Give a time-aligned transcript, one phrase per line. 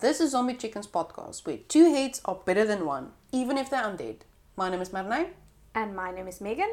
[0.00, 3.82] This is Zombie Chickens podcast, where two heads are better than one, even if they're
[3.82, 4.18] undead.
[4.54, 5.30] My name is Marnay.
[5.74, 6.70] And my name is Megan.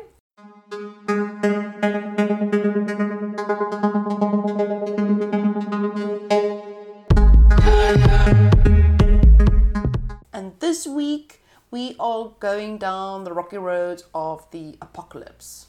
[10.32, 15.66] And this week, we are going down the rocky roads of the apocalypse.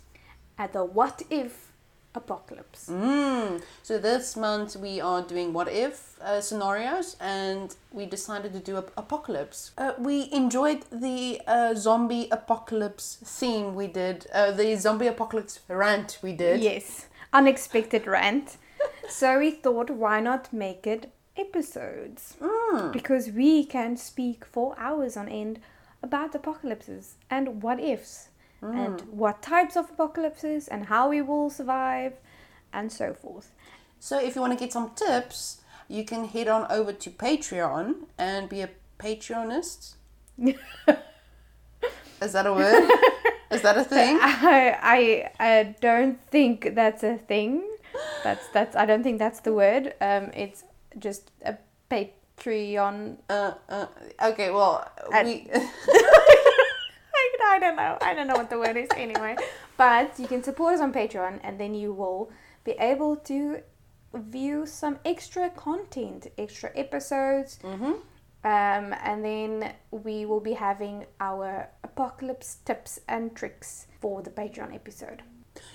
[0.59, 1.66] At the What If
[2.17, 2.89] Apocalypse.
[2.91, 3.63] Mm.
[3.83, 8.77] So this month we are doing what if uh, scenarios, and we decided to do
[8.77, 9.73] a apocalypse.
[9.79, 16.19] Uh, we enjoyed the uh, zombie apocalypse theme we did, uh, the zombie apocalypse rant
[16.23, 16.61] we did.
[16.61, 18.57] Yes, unexpected rant.
[19.09, 22.37] so we thought, why not make it episodes?
[22.41, 22.93] Mm.
[22.93, 25.61] Because we can speak for hours on end
[26.03, 28.29] about apocalypses and what ifs.
[28.63, 32.15] And what types of apocalypses and how we will survive
[32.73, 33.53] and so forth.
[34.01, 38.07] So if you want to get some tips, you can head on over to Patreon
[38.19, 39.95] and be a Patreonist.
[42.23, 42.91] Is that a word?
[43.51, 44.19] Is that a thing?
[44.21, 47.63] I, I I don't think that's a thing.
[48.25, 49.95] That's that's I don't think that's the word.
[50.01, 50.65] Um, it's
[50.99, 51.57] just a
[51.91, 53.19] Patreon.
[53.31, 53.87] Uh, uh,
[54.25, 55.47] okay, well, And- we.
[57.57, 57.97] I, don't know.
[58.03, 59.37] I don't know what the word is anyway.
[59.77, 62.31] But you can support us on Patreon, and then you will
[62.65, 63.61] be able to
[64.13, 67.59] view some extra content, extra episodes.
[67.63, 67.95] Mhm.
[68.45, 74.75] Um, and then we will be having our apocalypse tips and tricks for the Patreon
[74.75, 75.23] episode.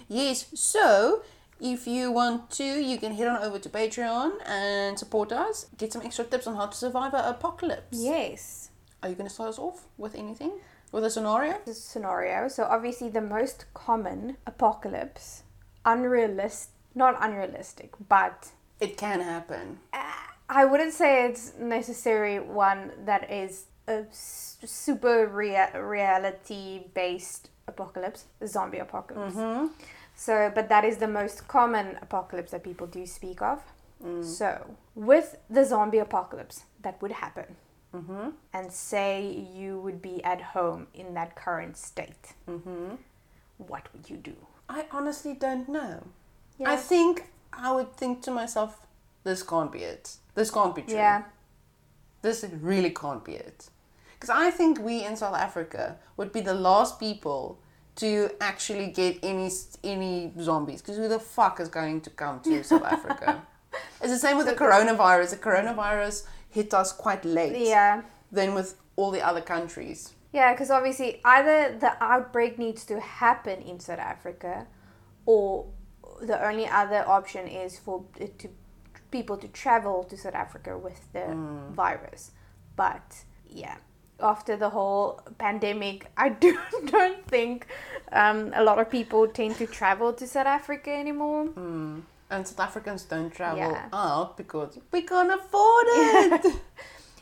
[0.08, 1.24] Yes, so
[1.60, 5.66] if you want to, you can head on over to Patreon and support us.
[5.78, 7.98] Get some extra tips on how to survive an apocalypse.
[7.98, 8.70] Yes.
[9.04, 10.54] Are you going to start us off with anything?
[10.92, 11.58] With a scenario?
[11.66, 12.48] this scenario.
[12.48, 15.44] So obviously the most common apocalypse,
[15.86, 19.80] unrealistic, not unrealistic, but It can happen.
[19.94, 20.02] uh,
[20.50, 28.80] I wouldn't say it's necessary one that is a super rea- reality based apocalypse, zombie
[28.80, 29.36] apocalypse.
[29.36, 29.68] Mm-hmm.
[30.16, 33.62] So, but that is the most common apocalypse that people do speak of.
[34.04, 34.24] Mm.
[34.24, 37.56] So, with the zombie apocalypse that would happen,
[37.94, 38.30] Mm-hmm.
[38.54, 42.96] and say you would be at home in that current state, Mm-hmm.
[43.58, 44.36] what would you do?
[44.70, 46.08] I honestly don't know.
[46.58, 46.72] Yeah.
[46.72, 48.80] I think I would think to myself,
[49.26, 50.16] this can't be it.
[50.36, 50.96] This can't be true.
[50.96, 51.24] Yeah.
[52.22, 53.70] This really can't be it.
[54.14, 57.60] Because I think we in South Africa would be the last people
[57.98, 59.50] to actually get any
[59.84, 60.82] any zombies.
[60.82, 63.42] Because who the fuck is going to come to South Africa?
[64.02, 65.30] It's the same with the coronavirus.
[65.30, 68.02] The coronavirus hit us quite late Yeah.
[68.32, 70.14] than with all the other countries.
[70.34, 74.68] Yeah, because obviously either the outbreak needs to happen in South Africa,
[75.26, 75.66] or
[76.22, 78.48] the only other option is for it to
[79.12, 81.26] people to travel to South Africa with the
[81.72, 82.32] virus.
[82.78, 83.76] But yeah,
[84.22, 87.68] after the whole pandemic, I do don't think
[88.14, 91.46] um, a lot of people tend to travel to South Africa anymore.
[91.48, 92.04] Mm.
[92.32, 93.90] And South Africans don't travel Yeah.
[93.94, 96.56] out because we can't afford it.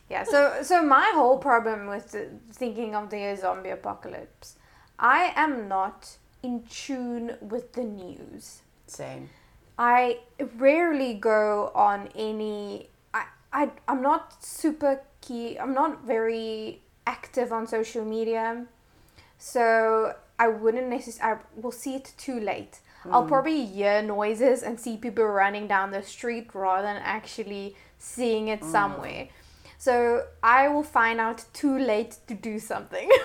[0.09, 4.55] Yeah, so so my whole problem with the, thinking of the zombie apocalypse,
[4.97, 8.61] I am not in tune with the news.
[8.87, 9.29] Same.
[9.77, 10.17] I
[10.57, 12.89] rarely go on any.
[13.13, 15.59] I, I I'm not super key.
[15.59, 18.65] I'm not very active on social media,
[19.37, 21.37] so I wouldn't necessarily.
[21.37, 22.79] I will see it too late.
[23.11, 23.29] I'll hmm.
[23.29, 28.59] probably hear noises and see people running down the street rather than actually seeing it
[28.59, 28.71] hmm.
[28.71, 29.29] somewhere.
[29.77, 33.09] So I will find out too late to do something.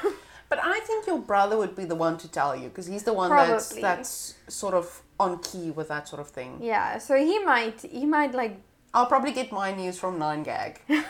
[0.50, 3.12] But I think your brother would be the one to tell you because he's the
[3.12, 3.82] one that's Probably.
[3.82, 6.60] that's sort of on key with that sort of thing.
[6.62, 8.60] yeah, so he might he might like
[8.92, 10.80] I'll probably get my news from Nine Gag.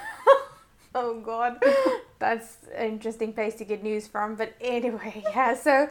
[0.96, 1.60] Oh god,
[2.20, 4.36] that's an interesting place to get news from.
[4.36, 5.54] But anyway, yeah.
[5.54, 5.88] So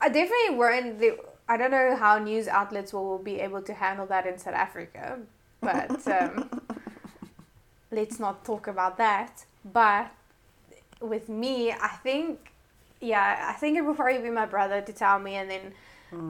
[0.00, 0.98] I definitely weren't.
[0.98, 1.18] The,
[1.50, 5.18] I don't know how news outlets will be able to handle that in South Africa,
[5.60, 6.48] but um,
[7.90, 9.44] let's not talk about that.
[9.64, 10.12] But
[11.00, 12.52] with me, I think,
[13.00, 15.72] yeah, I think it will probably be my brother to tell me, and then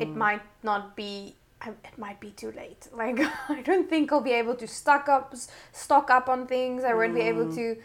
[0.00, 0.18] it hmm.
[0.18, 1.34] might not be.
[1.62, 2.88] Um, it might be too late.
[2.96, 5.34] Like I don't think I'll be able to stock up,
[5.72, 6.82] stock up on things.
[6.82, 7.56] I won't be able hmm.
[7.56, 7.76] to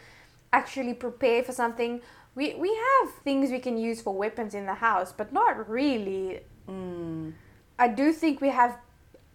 [0.54, 2.00] actually prepare for something.
[2.34, 6.40] We we have things we can use for weapons in the house, but not really.
[6.68, 7.32] Mm.
[7.78, 8.78] I do think we have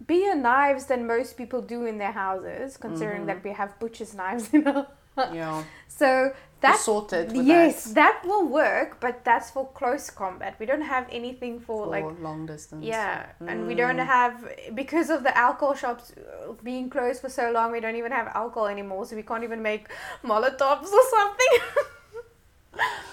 [0.08, 4.54] bigger knives than most people do in their houses, considering that we have butcher's knives
[4.54, 4.88] in our
[5.34, 5.64] Yeah.
[5.88, 7.96] So that sorted yes, that.
[7.96, 8.26] that.
[8.30, 10.56] will work, but that's for close combat.
[10.60, 12.86] We don't have anything for, For like long distance.
[12.86, 14.06] yeah, and we don't Mm.
[14.06, 14.36] have
[14.76, 17.72] because of the alcohol shops uh, being closed for so long.
[17.72, 19.88] We don't even have alcohol anymore, so we can't even make
[20.24, 21.54] Molotovs or something.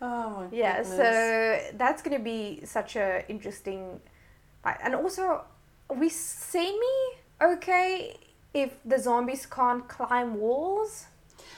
[0.00, 0.96] Oh my yeah, goodness.
[0.96, 4.00] so that's gonna be such a interesting,
[4.62, 4.78] fight.
[4.82, 5.42] and also
[5.94, 6.98] we semi
[7.40, 8.16] okay
[8.52, 11.06] if the zombies can't climb walls.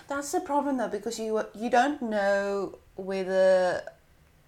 [0.08, 3.82] That's the problem though, because you you don't know whether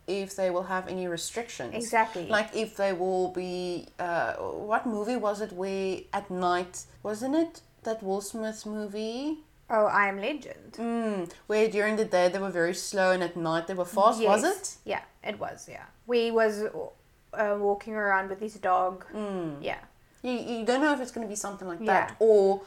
[0.07, 1.75] if they will have any restrictions.
[1.75, 2.27] Exactly.
[2.27, 3.87] Like if they will be.
[3.99, 9.39] Uh, what movie was it where at night wasn't it that Will Smith movie?
[9.71, 10.73] Oh, I am Legend.
[10.79, 14.23] Mm, where during the day they were very slow and at night they were fast.
[14.23, 14.77] Was it?
[14.85, 15.69] Yeah, it was.
[15.71, 19.05] Yeah, we was uh, walking around with his dog.
[19.15, 19.57] Mm.
[19.61, 19.79] Yeah.
[20.23, 21.87] You, you don't know if it's going to be something like Yeah.
[22.07, 22.63] that or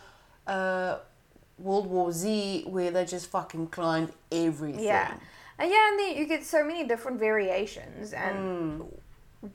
[0.48, 0.98] uh,
[1.58, 4.84] World War Z where they just fucking climbed everything.
[4.84, 5.14] Yeah.
[5.60, 8.88] And yeah, and then you get so many different variations and Mm.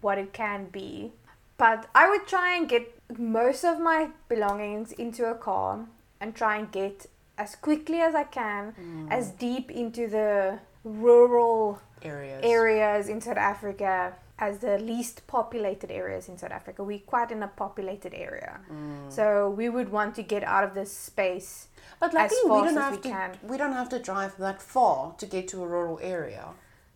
[0.01, 1.13] what it can be.
[1.59, 5.87] But I would try and get most of my belongings into a car
[6.21, 7.07] and try and get
[7.38, 9.12] as quickly as I can, Mm.
[9.12, 12.41] as deep into the rural Areas.
[12.44, 16.85] areas in South Africa as the least populated areas in South Africa.
[16.85, 18.61] We're quite in a populated area.
[18.71, 19.11] Mm.
[19.11, 21.69] So we would want to get out of this space.
[21.99, 23.09] But as luckily, we fast don't as have we to.
[23.09, 23.31] can.
[23.43, 26.49] We don't have to drive that far to get to a rural area.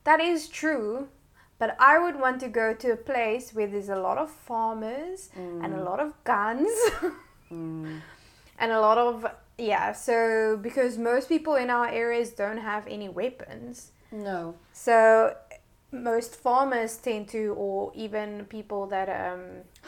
[0.05, 1.09] That is true,
[1.59, 5.31] but I would want to go to a place where there's a lot of farmers
[5.35, 6.71] and a lot of guns
[7.51, 8.01] Mm.
[8.59, 9.27] and a lot of
[9.61, 13.93] yeah, so because most people in our areas don't have any weapons.
[14.11, 14.55] No.
[14.73, 15.37] So
[15.93, 19.43] most farmers tend to or even people that um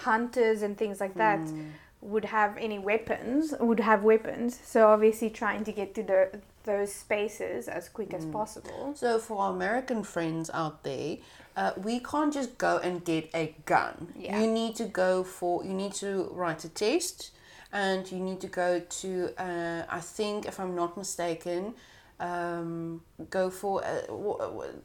[0.04, 1.70] hunters and things like that Mm.
[2.00, 6.92] would have any weapons would have weapons so obviously trying to get to the, those
[6.92, 11.18] spaces as quick as possible So for our American friends out there,
[11.56, 13.94] uh, we can't just go and get a gun.
[14.16, 14.40] Yeah.
[14.40, 15.64] You need to go for.
[15.64, 17.30] You need to write a test,
[17.72, 19.30] and you need to go to.
[19.38, 21.74] Uh, I think, if I'm not mistaken,
[22.20, 23.82] um, go for.
[23.82, 24.82] A, w- w-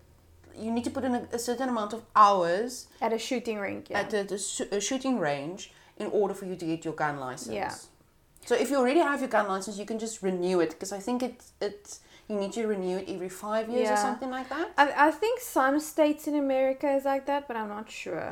[0.56, 3.92] you need to put in a, a certain amount of hours at a shooting rink
[3.92, 6.96] yeah at the, the sh- a shooting range in order for you to get your
[6.96, 7.54] gun license.
[7.54, 7.74] Yeah.
[8.46, 11.00] So if you already have your gun license, you can just renew it because I
[11.00, 14.72] think it's it's you need to renew it every five years or something like that.
[14.78, 18.30] I, I think some states in America is like that, but I'm not sure.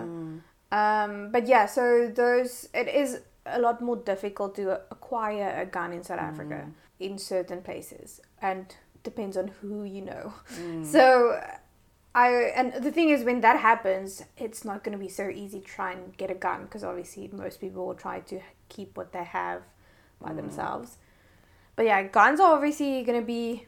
[0.71, 5.93] Um, but yeah, so those it is a lot more difficult to acquire a gun
[5.93, 6.73] in South Africa mm.
[6.99, 10.33] in certain places, and depends on who you know.
[10.59, 10.85] Mm.
[10.85, 11.41] So.
[12.17, 15.59] I and the thing is when that happens, it's not going to be so easy
[15.59, 18.39] to try and get a gun because obviously most people will try to
[18.69, 19.63] keep what they have
[20.21, 20.37] by mm.
[20.37, 20.95] themselves.
[21.75, 23.65] But yeah, guns are obviously going to be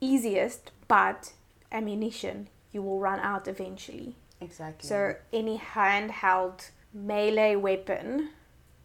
[0.00, 1.34] easiest, but
[1.70, 4.16] ammunition you will run out eventually.
[4.40, 4.88] Exactly.
[4.88, 8.30] So any handheld melee weapon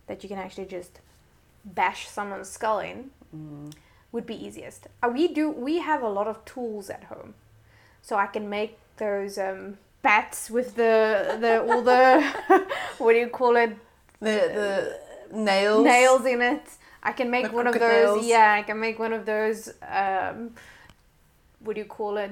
[0.10, 0.94] that you can actually just
[1.64, 3.00] bash someone's skull in
[4.12, 4.88] would be easiest.
[5.04, 7.32] Uh, we do we have a lot of tools at home,
[8.02, 10.96] so I can make those um, bats with the
[11.44, 12.06] the all the
[12.98, 13.72] what do you call it
[14.20, 14.70] the the
[15.38, 15.86] nails.
[15.86, 16.66] nails in it.
[17.10, 17.82] I can make The one of those.
[18.16, 18.26] nails.
[18.26, 19.60] Yeah, I can make one of those.
[20.02, 20.38] Um,
[21.64, 22.32] what do you call it?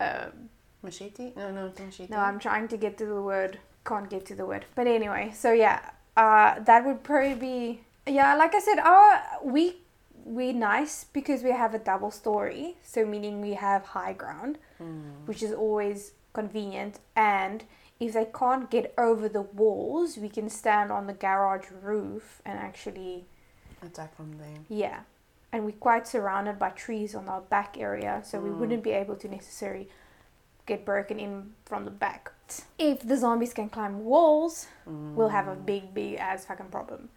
[0.00, 0.48] Um,
[0.82, 1.32] Machete?
[1.36, 2.10] No, no, it's machete.
[2.12, 3.58] no, I'm trying to get to the word.
[3.84, 4.64] Can't get to the word.
[4.74, 5.78] But anyway, so yeah,
[6.16, 7.80] uh, that would probably be.
[8.06, 9.76] Yeah, like I said, our we
[10.24, 14.58] we nice because we have a double story, so meaning we have high ground,
[15.26, 16.98] which is always convenient.
[17.16, 17.64] And
[18.00, 22.58] if they can't get over the walls, we can stand on the garage roof and
[22.58, 23.24] actually
[23.84, 24.58] attack from there.
[24.68, 25.00] yeah,
[25.52, 29.16] and we're quite surrounded by trees on our back area, so we wouldn't be able
[29.16, 29.88] to necessarily
[30.66, 32.32] get broken in from the back.
[32.78, 34.66] If the zombies can climb walls,
[35.16, 37.08] we'll have a big, big ass fucking problem.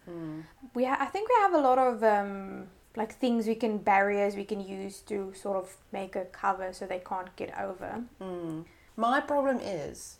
[0.74, 2.66] We, ha- I think we have a lot of um,
[2.96, 6.86] like things we can barriers we can use to sort of make a cover so
[6.86, 7.90] they can't get over.
[8.20, 8.64] Mm.
[8.96, 10.18] My problem is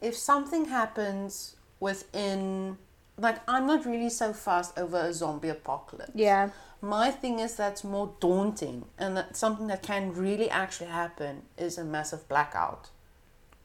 [0.00, 2.76] if something happens within
[3.18, 6.12] like I'm not really so fast over a zombie apocalypse.
[6.14, 6.50] Yeah,
[6.82, 11.78] My thing is that's more daunting and that something that can really actually happen is
[11.78, 12.90] a massive blackout.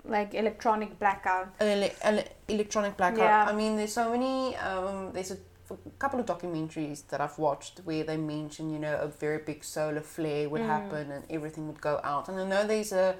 [0.05, 1.49] Like electronic blackout.
[1.59, 3.19] Ele- ele- electronic blackout.
[3.19, 3.45] Yeah.
[3.47, 4.55] I mean, there's so many.
[4.57, 5.37] Um, there's a,
[5.69, 9.63] a couple of documentaries that I've watched where they mention, you know, a very big
[9.63, 12.29] solar flare would happen and everything would go out.
[12.29, 13.15] And I know there's a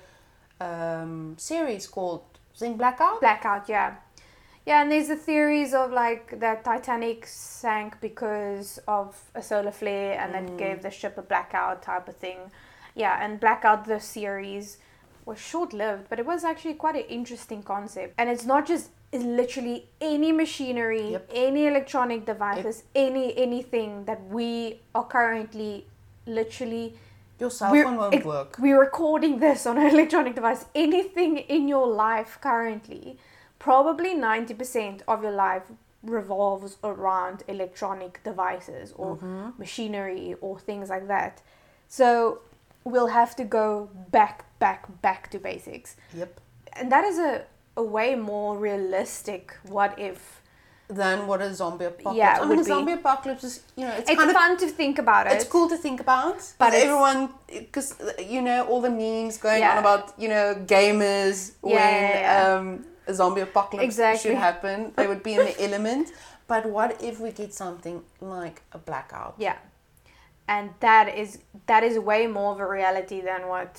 [0.60, 2.24] um, series called
[2.58, 3.20] Zinc Blackout.
[3.20, 3.96] Blackout, yeah.
[4.66, 10.20] Yeah, and there's the theories of like that Titanic sank because of a solar flare
[10.20, 12.38] and that gave the ship a blackout type of thing.
[12.94, 14.78] Yeah, and Blackout the series
[15.26, 18.14] was short lived, but it was actually quite an interesting concept.
[18.18, 21.30] And it's not just it's literally any machinery, Yep.
[21.34, 25.86] any electronic devices, any anything that we are currently
[26.26, 26.96] literally
[27.40, 28.56] Your cell phone won't ex- work.
[28.60, 30.66] We're recording this on an electronic device.
[30.74, 33.18] Anything in your life currently,
[33.60, 35.64] probably 90% of your life
[36.04, 39.50] revolves around electronic devices or Mm-hmm.
[39.60, 41.42] machinery or things like that.
[41.88, 42.40] So
[42.84, 45.96] we'll have to go back, back, back to basics.
[46.16, 46.40] Yep.
[46.74, 47.44] And that is a,
[47.78, 50.42] a way more realistic what if.
[50.90, 52.18] Than what a zombie apocalypse.
[52.18, 52.72] Yeah, I mean, a would be.
[52.74, 55.32] zombie apocalypse is you know it's, It's kind of fun to think about it.
[55.34, 59.72] it's cool to think about, But everyone because you know all the memes going Yeah.
[59.72, 62.58] on about you know gamers Yeah, when yeah.
[62.60, 64.22] Um, a zombie apocalypse Exactly.
[64.32, 66.12] should happen, they would be in the element.
[66.48, 69.36] But what if we get something like a blackout?
[69.38, 69.56] Yeah.
[70.52, 73.74] And that is that is way more of a reality than what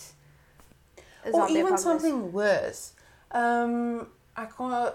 [1.32, 2.94] or even something worse.
[3.30, 4.94] Um, I can't.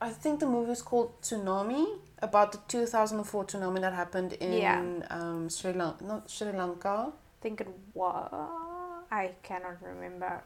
[0.00, 1.84] I think the movie is called Tsunami
[2.20, 4.80] about the 2004 tsunami that happened in Yeah.
[5.10, 7.12] um, Sri Lanka, not Sri Lanka.
[7.12, 8.30] I think it was
[9.10, 10.42] I cannot remember.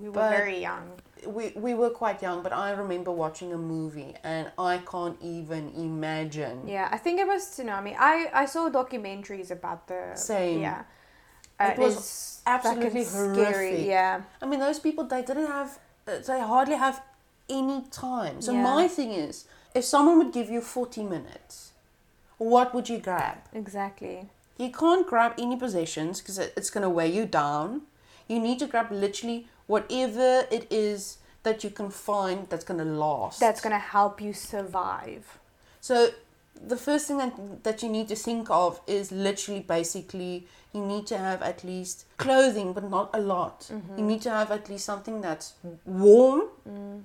[0.00, 0.92] We were But- very young.
[1.26, 5.72] We we were quite young, but I remember watching a movie, and I can't even
[5.76, 6.66] imagine.
[6.66, 7.94] Yeah, I think it was tsunami.
[7.96, 10.60] I I saw documentaries about the Same.
[10.62, 10.82] Yeah.
[11.60, 13.86] Uh, It was absolutely horrific.
[13.86, 14.22] Yeah.
[14.42, 17.02] I mean, those people they didn't have, uh, they hardly have
[17.48, 18.40] any time.
[18.42, 18.62] So Yeah.
[18.74, 19.44] my thing is,
[19.74, 21.70] if someone would give you 40 minutes,
[22.38, 23.36] what would you grab?
[23.52, 24.28] Exactly.
[24.56, 27.82] You can't grab any possessions because it's going to weigh you down.
[28.26, 32.90] You need to grab literally whatever it is that you can find that's going to
[33.06, 33.40] last.
[33.40, 35.24] That's gonna help you survive.
[35.80, 35.96] So
[36.72, 37.32] the first thing that,
[37.66, 41.96] that you need to think of is literally basically you need to have at least
[42.18, 43.56] clothing, but not a lot.
[43.60, 43.98] Mm-hmm.
[43.98, 47.02] You need to have at least something that's warm, Mm.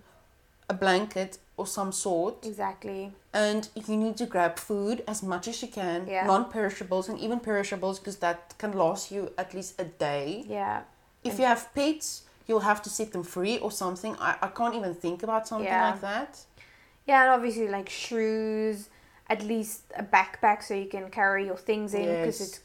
[0.70, 3.12] a blanket or some sort, Exactly.
[3.34, 6.26] and you need to grab food as much as you can, Yeah.
[6.32, 10.44] non-perishables and even perishables because that can last you at least a day.
[10.48, 10.82] Yeah.
[11.24, 14.16] If you have pets, you'll have to set them free or something.
[14.20, 15.92] I, I can't even think about something Yeah.
[15.92, 16.40] like that.
[17.06, 18.90] Yeah, and obviously like shoes,
[19.30, 22.50] at least a backpack so you can carry your things in because Yes.
[22.50, 22.60] it's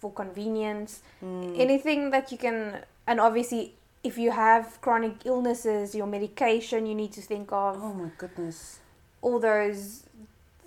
[0.00, 1.00] for convenience.
[1.22, 1.58] Mm.
[1.58, 7.12] Anything that you can, and obviously if you have chronic illnesses, your medication you need
[7.12, 8.78] to think of, Oh my goodness.
[9.22, 10.04] all those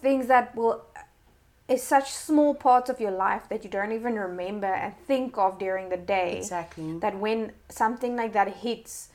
[0.02, 0.84] things that will
[1.68, 5.60] is such small parts of your life that you don't even remember and think of
[5.60, 6.98] during the day Exactly.
[7.00, 9.10] that when something like that hits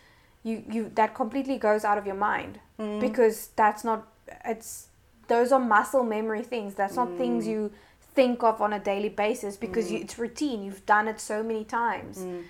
[0.45, 3.01] you you that completely goes out of your mind Mm.
[3.01, 4.07] because that's not
[4.45, 4.89] it's
[5.29, 7.71] those are muscle memory things that's not things you
[8.15, 11.65] think of on a daily basis because you, it's routine you've done it so many
[11.65, 12.43] times Mm.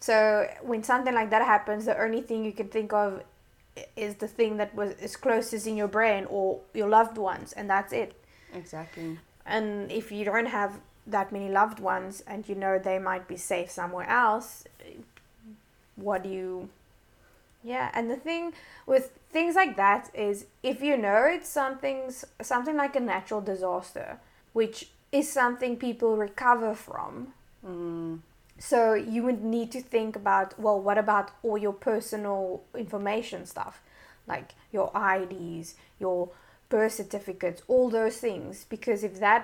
[0.00, 3.22] so when something like that happens the only thing you can think of
[3.96, 7.68] is the thing that was is closest in your brain or your loved ones and
[7.68, 8.12] that's it
[8.54, 9.18] Exactly.
[9.46, 13.36] And if you don't have that many loved ones and you know they might be
[13.36, 14.64] safe somewhere else,
[15.96, 16.68] what do you.
[17.62, 18.52] Yeah, and the thing
[18.86, 24.18] with things like that is if you know it's something, something like a natural disaster,
[24.52, 27.32] which is something people recover from.
[27.66, 28.20] Mm.
[28.58, 33.80] So you would need to think about well, what about all your personal information stuff,
[34.26, 36.30] like your IDs, your
[36.74, 39.42] birth certificates, all those things, because if that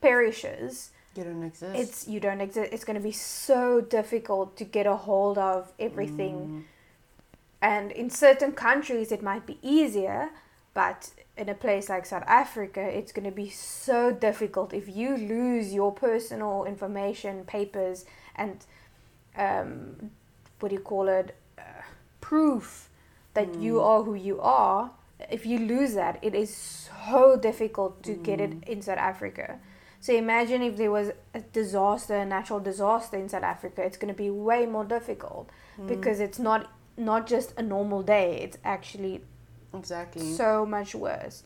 [0.00, 0.72] perishes,
[1.16, 1.74] You don't exist.
[1.82, 2.68] it's you don't exist.
[2.74, 3.60] It's going to be so
[3.98, 6.36] difficult to get a hold of everything.
[6.38, 6.62] Mm.
[7.60, 10.20] And in certain countries, it might be easier,
[10.74, 10.98] but
[11.36, 15.66] in a place like South Africa, it's going to be so difficult if you lose
[15.78, 17.98] your personal information, papers,
[18.42, 18.56] and
[19.46, 20.10] um,
[20.60, 21.28] what do you call it?
[21.58, 21.82] Uh,
[22.20, 22.66] proof
[23.34, 24.82] that you are who you are.
[25.30, 26.54] If you lose that, it is
[27.08, 28.68] so difficult to get it mm.
[28.68, 29.58] in South Africa.
[30.00, 34.14] So imagine if there was a disaster, a natural disaster in South Africa, it's going
[34.14, 35.88] to be way more difficult mm.
[35.88, 38.40] because it's not not just a normal day.
[38.42, 39.22] It's actually
[39.74, 40.32] Exactly.
[40.32, 41.44] so much worse.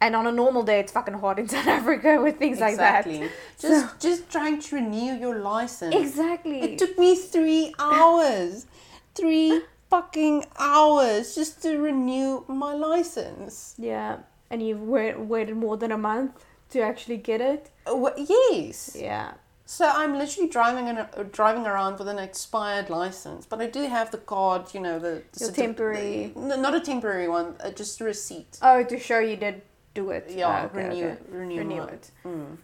[0.00, 3.20] And on a normal day, it's fucking hot in South Africa with things exactly.
[3.20, 3.36] like that.
[3.60, 5.94] Just just trying to renew your license.
[5.94, 6.60] Exactly.
[6.60, 8.66] It took me three hours.
[9.14, 13.74] three fucking hours just to renew my license.
[13.78, 14.18] yeah,
[14.50, 17.70] and you've wait, waited more than a month to actually get it.
[17.86, 18.96] Uh, wha- yes.
[18.98, 19.32] Yeah.
[19.66, 23.86] So I'm literally driving in a, driving around with an expired license, but I do
[23.86, 24.72] have the card.
[24.74, 28.04] You know the, the Your certi- temporary- the- not a temporary one, uh, just a
[28.04, 28.58] receipt.
[28.62, 29.60] Oh, to show you did
[29.94, 30.30] do it.
[30.30, 31.18] Yeah, Oh, okay, renew okay.
[31.30, 32.10] renew, Renew it.
[32.24, 32.56] Mm.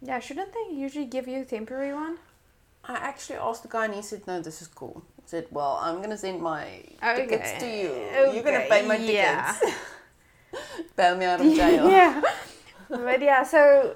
[0.00, 2.16] Yeah, shouldn't they usually give you a temporary one?
[2.84, 6.00] I actually asked the guy, and he said, "No, this is cool." Said, "Well, I'm
[6.00, 6.64] gonna send my
[7.14, 7.92] tickets to you.
[8.32, 9.52] You're gonna pay my yeah.
[9.52, 9.76] tickets.
[10.96, 12.22] Bail me out of jail." yeah.
[12.88, 13.94] But yeah, so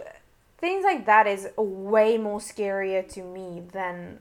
[0.58, 4.18] things like that is way more scarier to me than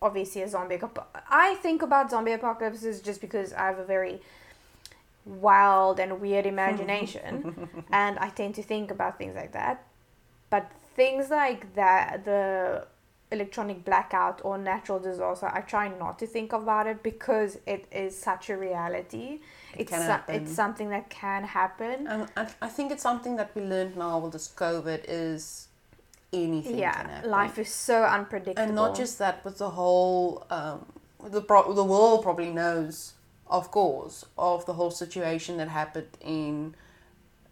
[0.00, 1.26] obviously a zombie apocalypse.
[1.28, 4.22] I think about zombie apocalypses just because I have a very
[5.26, 9.84] wild and weird imagination and I tend to think about things like that.
[10.48, 12.86] But things like that, the
[13.34, 18.12] electronic blackout or natural disaster, I try not to think about it because it is
[18.30, 19.28] such a reality.
[19.74, 22.06] It it's can so- it's something that can happen.
[22.06, 25.68] And I, I think it's something that we learned now with this COVID is
[26.32, 27.30] anything can yeah, happen.
[27.30, 28.62] life is so unpredictable.
[28.62, 30.86] and not just that, but the whole um,
[31.36, 33.14] the pro- the world probably knows,
[33.48, 36.74] of course, of the whole situation that happened in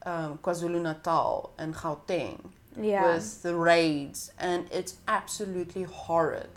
[0.04, 2.40] um, KwaZulu Natal and Gauteng
[2.80, 6.50] yeah, with the raids, and it's absolutely horrid.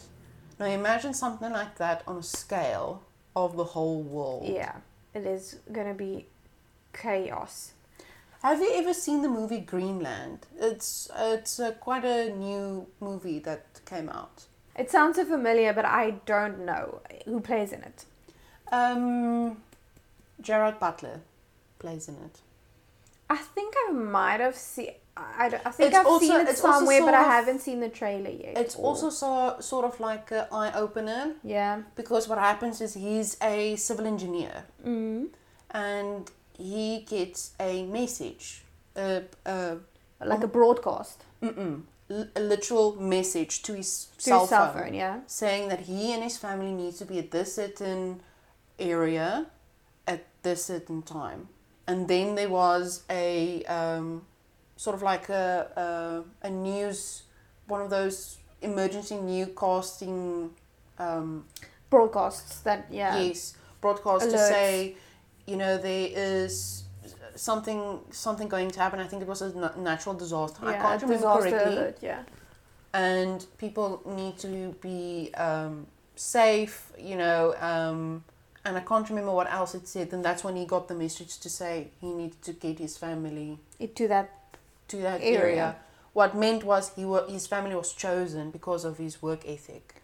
[0.59, 3.03] Now imagine something like that on a scale
[3.35, 4.47] of the whole world.
[4.47, 4.77] yeah,
[5.13, 6.27] it is gonna be
[6.93, 7.73] chaos.
[8.41, 10.45] Have you ever seen the movie Greenland?
[10.59, 14.45] It's it's uh, quite a new movie that came out.
[14.77, 18.05] It sounds so familiar, but I don't know who plays in it.
[18.71, 19.57] Um,
[20.41, 21.21] Gerard Butler
[21.79, 22.39] plays in it.
[23.29, 24.93] I think I might have seen.
[25.17, 27.79] I, don't- I think It's I've also- seen it it's somewhere, but I haven't seen
[27.79, 28.57] the trailer yet.
[28.57, 33.37] It's also so, sort of like an eye opener yeah, because what happens is he's
[33.41, 35.27] a civil engineer mm.
[35.71, 38.63] and he gets a message,
[38.97, 39.23] a,
[40.19, 44.83] like a broadcast mm-mm, l- a literal message to his to cell his cell phone.
[44.83, 44.93] phone.
[44.93, 48.21] Yeah, saying that he and his family need to be at this certain
[48.79, 49.45] area
[50.07, 51.47] at this certain time.
[51.87, 54.23] And then there was a um,
[54.75, 57.23] sort of like a, a, a news,
[57.67, 60.49] one of those emergency newscasting,
[60.99, 61.45] um,
[61.89, 63.19] broadcasts that yeah.
[63.19, 64.95] yes, broadcast to say,
[65.45, 66.83] you know, there is
[67.35, 68.99] something something going to happen.
[68.99, 70.65] I think it was a natural disaster.
[70.65, 72.23] I yeah, can't remember correctly alert, yeah.
[72.93, 77.55] and people need to be um, safe, you know.
[77.59, 78.23] Um,
[78.65, 80.11] and I can't remember what else it said.
[80.11, 83.59] And that's when he got the message to say he needed to get his family
[83.79, 84.31] It, to that
[84.89, 85.39] to that Area.
[85.39, 85.75] area.
[86.13, 90.01] What meant was he wa- his family was chosen because of his work ethic.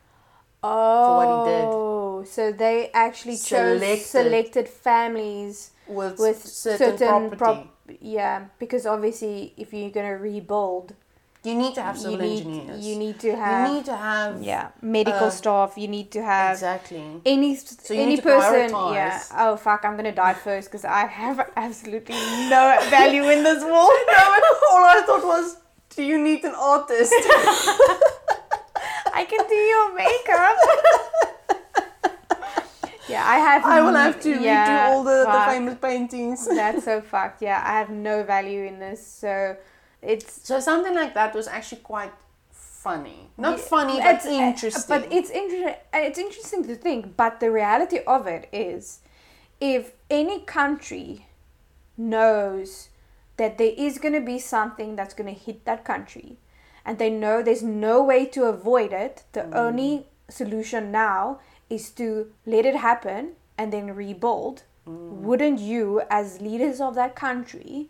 [0.64, 1.66] oh, what he did.
[1.72, 4.06] Oh, so they actually chose Selected.
[4.06, 7.68] selected families With, with certain, property, prop-
[8.00, 10.94] yeah, because obviously if you're gonna rebuild,
[11.44, 12.86] you need to have you need engineers.
[12.86, 15.74] you need to have You need to have yeah medical uh, staff.
[15.76, 17.04] You need to have exactly.
[17.26, 18.70] any So you any need to person.
[18.70, 18.94] prioritize.
[18.94, 19.24] Yeah.
[19.44, 19.84] Oh fuck!
[19.84, 22.16] I'm gonna die first because I have absolutely
[22.50, 23.74] no value in this world.
[24.14, 24.24] no,
[24.72, 25.58] all I thought was,
[25.96, 27.14] do you need an artist?
[29.14, 30.58] I can do your makeup.
[33.10, 33.66] yeah, I have.
[33.66, 36.48] I will have to yeah, redo all the, the famous paintings.
[36.48, 37.42] That's so fucked.
[37.42, 39.06] Yeah, I have no value in this.
[39.06, 39.58] So
[40.02, 42.12] it's So something like that was actually quite
[42.52, 43.30] funny.
[43.38, 44.84] Not funny, but it's- uh, interesting.
[45.02, 45.76] But it's interesting.
[45.94, 47.16] It's interesting to think.
[47.16, 49.00] But the reality of it is,
[49.60, 51.28] if any country
[51.98, 52.90] knows
[53.38, 56.38] that there is going to be something that's going to hit that country,
[56.86, 59.56] and they know there's no way to avoid it, the Mm.
[59.56, 64.64] only solution now is to let it happen and then rebuild.
[64.88, 65.22] Mm.
[65.22, 67.90] Wouldn't you, as leaders of that country,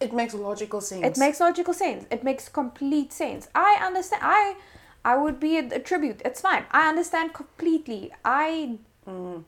[0.00, 1.04] it makes logical sense.
[1.04, 2.06] it makes logical sense.
[2.10, 3.48] It makes complete sense.
[3.54, 4.22] I understand.
[4.24, 4.56] I
[5.04, 6.20] I would be a, a tribute.
[6.24, 6.64] It's fine.
[6.70, 8.12] I understand completely.
[8.24, 8.78] I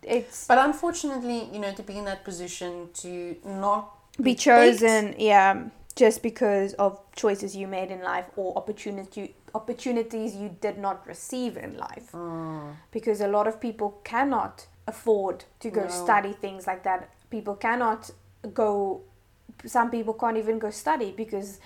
[0.02, 5.68] it's But unfortunately, you know, to be in that position to not be chosen, yeah,
[5.94, 11.56] just because of choices you made in life or opportunity opportunities you did not receive
[11.56, 12.10] in life.
[12.12, 12.74] Mm.
[12.90, 15.88] Because a lot of people cannot afford to go No.
[15.88, 17.10] study things like that.
[17.30, 18.10] People cannot
[18.54, 19.02] go.
[19.66, 21.60] Some people can't even go study because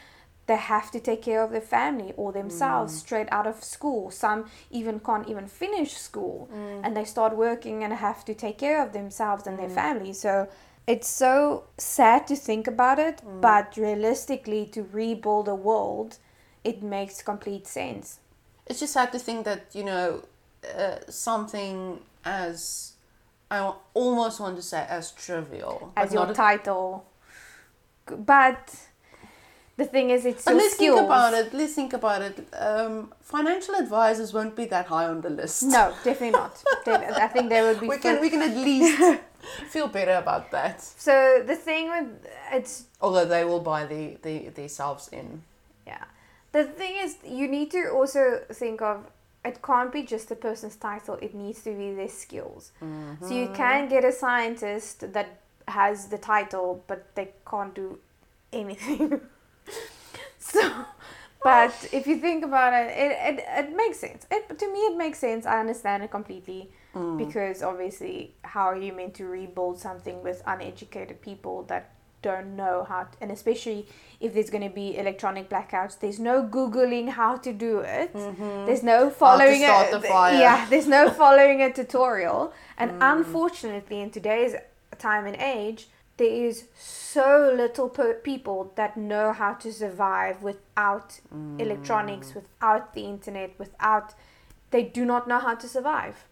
[0.47, 2.99] they have to take care of their family or themselves Mm.
[3.01, 4.11] straight out of school.
[4.11, 6.81] Some even can't even finish school Mm.
[6.85, 10.13] and they start working and have to take care of themselves and their family.
[10.13, 10.47] So
[10.87, 13.41] it's so sad to think about it, Mm.
[13.41, 16.19] but realistically, to rebuild a world,
[16.63, 18.21] it makes complete sense.
[18.69, 20.23] It's just sad to think that you know
[20.79, 22.93] uh, something as
[23.51, 27.05] I almost want to say as trivial As your a- title.
[28.07, 28.75] But
[29.77, 30.99] the thing is, it's But your let's skills.
[30.99, 31.53] think about it.
[31.55, 32.49] Let's think about it.
[32.59, 35.63] Um, financial advisors won't be that high on the list.
[35.65, 36.63] No, definitely not.
[36.87, 37.89] I think they would be.
[37.89, 39.21] we can we can at least
[39.69, 40.81] feel better about that.
[40.83, 42.07] So the thing with
[42.53, 45.43] it's Although they will buy the, the themselves in.
[45.87, 46.05] yeah,
[46.53, 49.05] the thing is you need to also think of
[49.45, 51.19] it can't be just a person's title.
[51.23, 52.73] It needs to be their skills.
[53.21, 55.29] So you can get a scientist that
[55.69, 57.99] has the title, but they can't do
[58.53, 59.21] anything.
[60.39, 60.85] so,
[61.43, 64.27] but if you think about it, it, it, it makes sense.
[64.31, 65.47] It, to me, it makes sense.
[65.47, 66.71] I understand it completely
[67.19, 71.91] because obviously, how are you meant to rebuild something with uneducated people that
[72.23, 73.87] don't know how, to, and especially
[74.19, 78.13] if there's going to be electronic blackouts, there's no googling how to do it.
[78.67, 80.39] There's no following a, the.
[80.41, 84.55] Yeah, there's no following a tutorial, and unfortunately, in today's
[84.99, 91.21] time and age, there is so little per- people that know how to survive without
[91.35, 91.61] mm.
[91.61, 94.15] electronics, without the internet, without.
[94.71, 96.25] They do not know how to survive.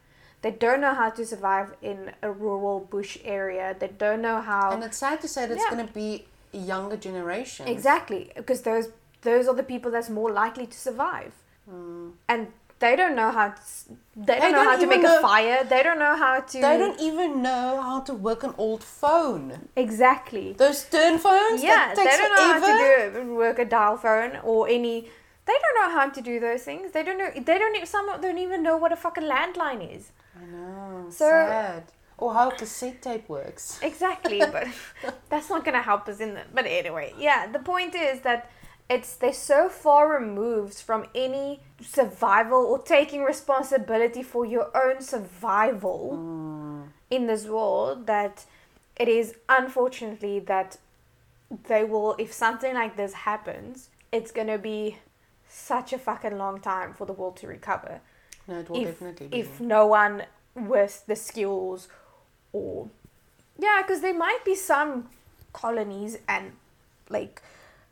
[0.43, 3.75] They don't know how to survive in a rural bush area.
[3.79, 4.73] They don't know how.
[4.73, 7.69] And it's sad to say that it's going to be a younger generation.
[7.69, 8.89] Exactly, because those
[9.23, 11.33] those are the people that's more likely to survive,
[11.71, 12.13] mm.
[12.29, 13.49] and they don't know how.
[13.51, 15.65] To, they, don't know don't how to make know- a fire.
[15.65, 16.61] They don't know how to.
[16.61, 19.69] They don't even know how to work an old phone.
[19.77, 20.53] exactly.
[20.53, 23.13] Those turn phones Yeah, they don't know forever.
[23.13, 25.09] how to do work a dial phone or any.
[25.47, 26.93] They don't know how to do those things.
[26.93, 27.31] They don't know.
[27.35, 27.87] They don't.
[27.87, 30.13] Some don't even know what a fucking landline is.
[30.41, 31.07] I know.
[31.11, 31.85] So- sad.
[32.17, 33.81] Or how cassette tape works.
[33.83, 34.69] Exactly, but
[35.29, 36.43] that's not gonna help us in the.
[36.55, 37.49] But anyway, yeah.
[37.49, 38.49] The point is that
[38.89, 46.13] it's they're so far removed from any survival or taking responsibility for your own survival
[46.15, 46.89] mm.
[47.11, 48.45] in this world that
[48.97, 50.77] it is unfortunately that
[51.69, 54.99] they will if something like this happens it's gonna be
[55.49, 58.01] such a fucking long time for the world to recover
[58.47, 59.41] No, it will if, definitely be.
[59.41, 61.89] if no one with the skills
[62.53, 62.89] or
[63.59, 65.09] yeah because there might be some
[65.53, 66.53] colonies and
[67.09, 67.41] like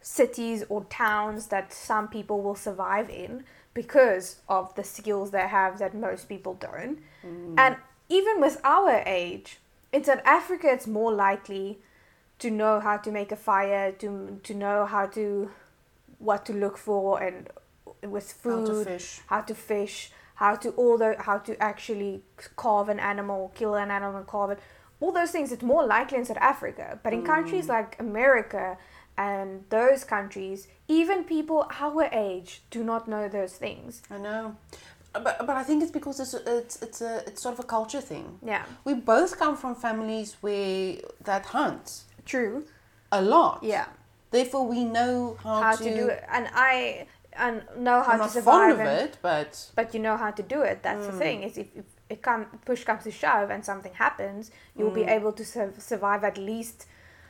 [0.02, 5.78] cities or towns that some people will survive in because of the skills they have
[5.78, 7.54] that most people don't mm.
[7.56, 7.76] and
[8.08, 9.58] even with our age
[9.92, 11.78] in south africa it's more likely
[12.38, 15.50] to know how to make a fire to to know how to
[16.18, 17.48] what to look for and
[18.02, 19.20] with How food to fish.
[19.26, 22.22] how to fish, how to all the how to actually
[22.56, 24.58] carve an animal, kill an animal, carve it.
[25.00, 25.50] All those things.
[25.50, 27.70] It's more likely in South Africa, but in countries mm.
[27.70, 28.78] like America
[29.16, 34.02] and those countries, even people our age do not know those things.
[34.10, 34.56] I know.
[35.12, 38.00] But, but I think it's because it's it's it's a it's sort of a culture
[38.00, 38.38] thing.
[38.44, 42.64] Yeah, We both come from families where that hunt true.
[43.10, 43.62] a lot.
[43.62, 43.86] Yeah,
[44.32, 48.18] Therefore, we know how, how to, to do it, and I and know how I'm
[48.18, 48.76] to not survive.
[48.76, 50.82] fond of it, but but you know how to do it.
[50.82, 51.18] That's the hmm.
[51.18, 51.42] thing.
[51.42, 55.10] Is if, if it come push comes to shove and something happens, you'll be hmm.
[55.10, 56.86] able to sur- survive at least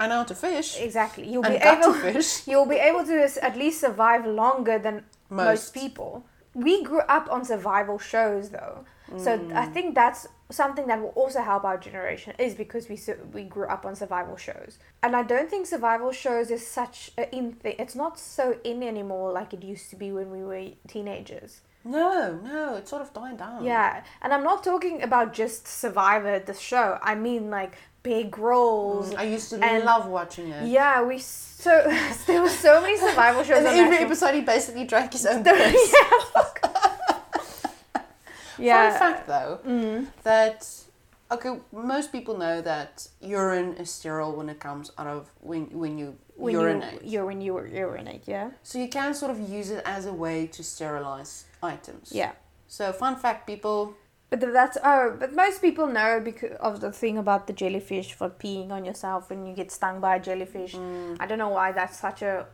[0.06, 0.78] Know how to fish.
[0.80, 1.28] Exactly.
[1.28, 2.46] You'll and be able to fish.
[2.50, 5.74] you'll be able to at least survive longer than most, Most.
[5.74, 6.26] people.
[6.54, 8.84] We grew up on survival shows though.
[9.16, 9.72] So I Mm.
[9.74, 12.98] think that's something that will also help our generation is because we
[13.32, 14.78] we grew up on survival shows.
[15.02, 17.76] And I don't think survival shows is such a in thing.
[17.78, 21.60] It's not so in anymore like it used to be when we were teenagers.
[21.84, 23.64] No, no, it's sort of died down.
[23.64, 26.98] Yeah, and I'm not talking about just Survivor the show.
[27.02, 29.14] I mean like Bear Grylls.
[29.14, 30.66] I used to And- love watching it.
[30.66, 31.70] Yeah, we so
[32.26, 33.58] there were so many survival shows.
[33.58, 35.94] And every National- episode, he basically drank his own yeah, piss.
[36.32, 36.58] fuck.
[38.58, 38.90] yeah.
[38.90, 40.06] Fun fact, though, Mm.
[40.24, 40.68] that
[41.30, 45.98] okay, most people know that urine is sterile when it comes out of when when
[45.98, 47.02] you when urinate.
[47.04, 48.50] you when you urinate, yeah.
[48.62, 52.10] so you can sort of use it as a way to sterilize items.
[52.12, 52.32] Yeah.
[52.68, 53.94] So fun fact, people.
[54.32, 58.30] But that's oh, but most people know because of the thing about the jellyfish for
[58.30, 60.74] peeing on yourself when you get stung by a jellyfish.
[60.74, 61.18] Mm.
[61.20, 62.46] I don't know why that's such a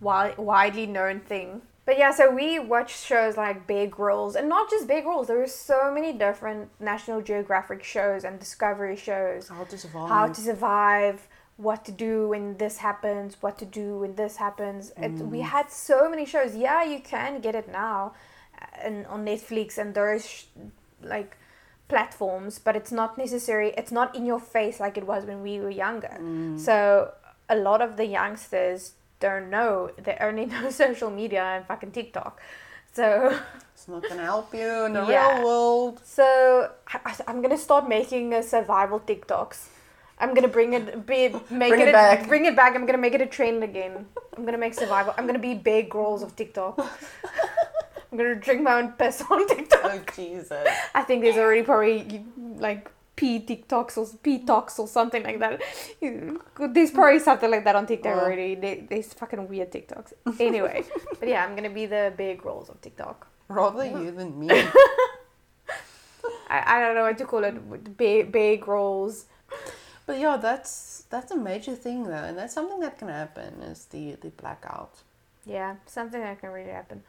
[0.00, 1.62] wi- widely known thing.
[1.86, 5.28] But yeah, so we watch shows like Bear Grylls, and not just Bear Grylls.
[5.28, 9.48] There are so many different National Geographic shows and Discovery shows.
[9.48, 10.08] How to survive.
[10.08, 14.92] how to survive, what to do when this happens, what to do when this happens.
[14.96, 15.42] It, we mm.
[15.42, 16.56] had so many shows.
[16.56, 18.14] Yeah, you can get it now,
[18.82, 20.44] and on Netflix and those sh-
[21.02, 21.36] like
[21.88, 23.72] platforms, but it's not necessary.
[23.76, 26.16] It's not in your face like it was when we were younger.
[26.20, 26.58] Mm.
[26.60, 27.12] So
[27.48, 29.90] a lot of the youngsters don't know.
[29.96, 32.40] They only know social media and fucking TikTok.
[32.92, 33.38] So.
[33.74, 35.36] It's not gonna help you in the Yeah.
[35.36, 36.00] real world.
[36.04, 39.68] So I, I'm gonna start making a survival TikToks.
[40.20, 42.26] I'm gonna bring it, be, make Bring it, it a- back.
[42.26, 42.74] bring it back.
[42.74, 44.06] I'm gonna make it a trend again.
[44.36, 45.14] I'm gonna make survival.
[45.16, 46.76] I'm gonna be Bear Grylls of TikTok.
[48.10, 49.80] I'm gonna drink my own piss on TikTok.
[49.84, 50.66] Oh Jesus.
[50.94, 52.24] I think there's already probably
[52.58, 55.60] like P TikToks or P talks or something like that.
[56.00, 58.20] There's probably something like that on TikTok Oh.
[58.20, 58.54] already.
[58.54, 60.12] They, there's fucking weird TikToks.
[60.40, 60.84] Anyway,
[61.18, 63.26] but yeah, I'm gonna be the Bear Grylls of TikTok.
[63.48, 64.48] Rather you than me.
[66.50, 67.96] I, I don't know what to call it.
[67.96, 69.26] Big big girls.
[70.06, 73.84] But yeah, that's that's a major thing though, and that's something that can happen is
[73.86, 74.94] the the blackout.
[75.44, 77.02] Yeah, something that can really happen.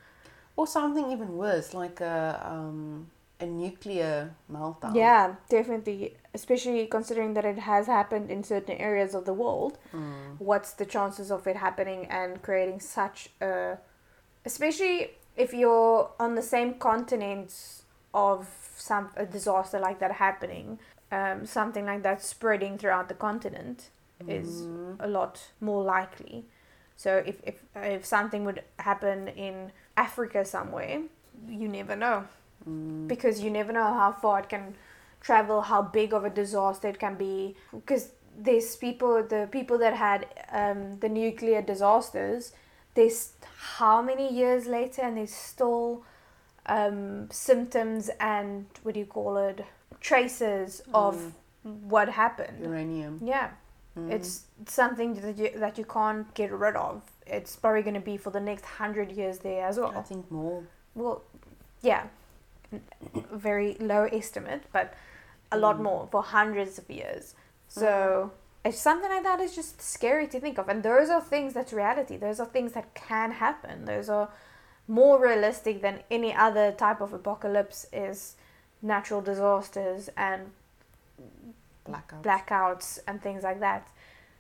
[0.60, 2.18] Or something even worse, like a
[2.54, 3.08] um,
[3.40, 4.16] a nuclear
[4.56, 4.94] meltdown.
[5.06, 5.26] Yeah,
[5.58, 6.00] definitely.
[6.34, 9.74] Especially considering that it has happened in certain areas of the world.
[9.94, 10.36] Mm.
[10.50, 13.78] What's the chances of it happening and creating such a.
[14.44, 14.98] Especially
[15.38, 17.50] if you're on the same continent
[18.14, 18.48] of
[18.90, 20.68] some a disaster like that happening,
[21.18, 23.80] um, something like that spreading throughout the continent
[24.28, 24.96] is Mm.
[25.00, 26.44] a lot more likely.
[27.04, 29.72] So if, if if something would happen in
[30.06, 31.02] Africa somewhere,
[31.62, 32.20] you never know
[32.70, 33.08] Mm.
[33.08, 34.64] because you never know how far it can
[35.28, 37.56] travel, how big of a disaster it can be.
[37.72, 38.04] Because
[38.48, 40.26] there's people, the people that had
[40.62, 42.52] um, the nuclear disasters,
[42.96, 43.20] there's
[43.80, 46.04] how many years later, and there's still
[46.66, 49.66] um, symptoms and what do you call it,
[50.02, 51.16] traces of
[51.94, 52.58] what happened.
[52.72, 53.20] uranium.
[53.36, 53.50] Yeah,
[53.98, 54.12] Mm.
[54.16, 54.32] it's
[54.68, 57.02] something that you that you can't get rid of.
[57.32, 59.94] It's probably going to be for the next hundred years there as well.
[59.96, 60.64] I think more.
[60.96, 61.22] Well,
[61.82, 62.04] yeah,
[63.32, 64.94] very low estimate, but
[65.52, 65.84] a lot Mm.
[65.84, 67.36] more for hundreds of years.
[67.68, 68.32] So
[68.64, 71.74] if something like that is just scary to think of, and those are things that's
[71.74, 72.18] reality.
[72.18, 73.86] Those are things that can happen.
[73.86, 74.30] Those are
[74.88, 78.36] more realistic than any other type of apocalypse is
[78.82, 80.52] natural disasters and
[81.86, 82.24] Blackout.
[82.24, 83.88] blackouts and things like that.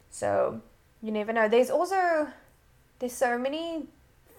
[0.09, 0.61] So
[1.01, 1.47] you never know.
[1.47, 2.27] There's also
[2.99, 3.87] there's so many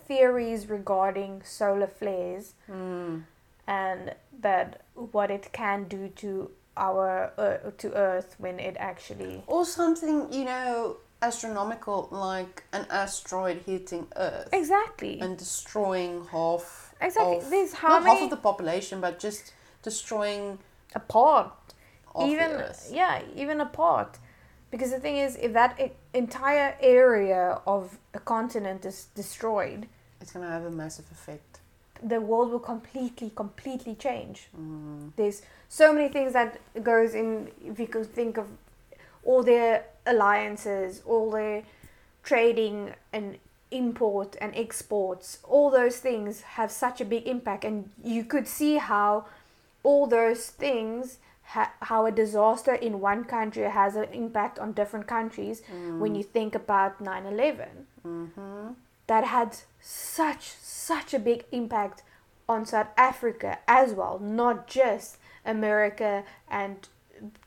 [0.06, 3.24] theories regarding solar flares Mm.
[3.66, 9.64] and that what it can do to our uh, to Earth when it actually Or
[9.64, 16.94] something, you know, astronomical, like an asteroid hitting Earth exactly and destroying half.
[17.00, 17.36] exactly.
[17.38, 20.58] Of, There's how not many half of the population, but just destroying
[20.94, 21.52] a part
[22.18, 22.90] even the Earth.
[22.92, 24.18] yeah even a part
[24.70, 25.78] because the thing is if that
[26.14, 29.86] entire area of a continent is destroyed
[30.20, 31.60] It's gonna have a massive effect.
[32.02, 35.12] the world will completely completely change Mm.
[35.16, 38.46] there's so many things that goes in if you could think of
[39.24, 41.62] all their alliances all their
[42.22, 43.38] trading and
[43.70, 48.76] import and exports all those things have such a big impact and you could see
[48.78, 49.24] how
[49.84, 51.18] all those things
[51.54, 55.62] ha- how a disaster in one country has an impact on different countries
[56.02, 57.68] when you think about 9-11
[58.06, 58.68] Mm-hmm.
[59.08, 60.44] that had such
[60.90, 62.02] such a big impact
[62.48, 66.88] on South Africa as well, not just America and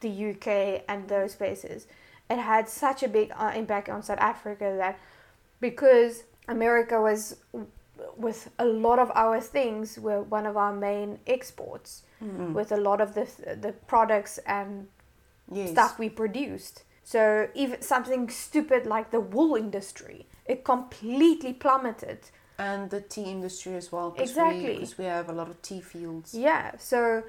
[0.01, 1.87] the UK and those places.
[2.29, 4.99] It had such a big uh, impact on South Africa that
[5.59, 7.37] because America was
[8.17, 12.53] with a lot of our things were one of our main exports Mm.
[12.53, 13.25] with a lot of the
[13.61, 14.87] the products and
[15.51, 15.71] Yes.
[15.71, 16.83] stuff we produced.
[17.03, 22.19] So even something stupid like the wool industry, it completely plummeted.
[22.57, 24.11] And the tea industry as well.
[24.11, 24.75] Cause Exactly.
[24.75, 26.33] Because we, have a lot of tea fields.
[26.33, 27.23] Yeah, so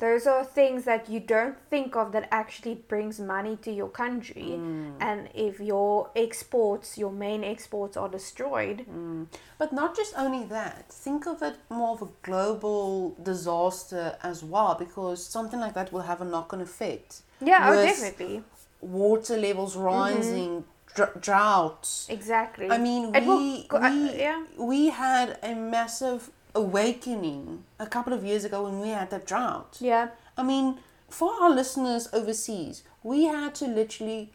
[0.00, 4.50] those are things that you don't think of that actually brings money to your country.
[4.56, 4.92] Mm.
[5.08, 9.26] And if your exports, your main exports are destroyed, Mm.
[9.58, 10.88] But not just only that.
[11.04, 16.06] Think of it more of a global disaster as well, because something like that will
[16.10, 17.10] have a knock-on effect.
[17.50, 18.42] yeah, oh, definitely.
[18.80, 22.06] Water levels rising, dr- droughts.
[22.08, 22.70] Exactly.
[22.70, 24.44] I mean, we go- uh, we, yeah.
[24.58, 29.76] we had a massive awakening a couple of years ago when we had that drought.
[29.80, 34.30] yeah, I mean, for our listeners overseas, we had to literally,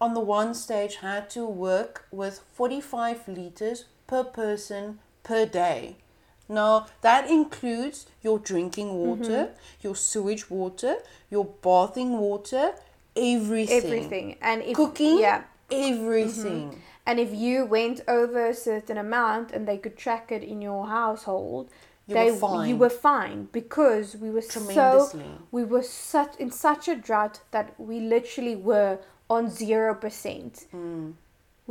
[0.00, 5.96] on the one stage, had to work with 45 liters per person per day.
[6.48, 9.82] Now, that includes your drinking water, mm-hmm.
[9.82, 10.96] your sewage water,
[11.30, 12.72] your bathing water,
[13.16, 13.84] everything.
[13.84, 14.36] everything.
[14.40, 16.70] And if Cooking, yeah, everything.
[16.70, 16.80] Mm-hmm.
[17.06, 20.86] And if you went over a certain amount and they could track it in your
[20.88, 21.70] household,
[22.08, 22.68] You they were fine.
[22.68, 25.10] you were fine because we were so
[25.56, 30.66] we were such in such a drought that we literally were on zero percent.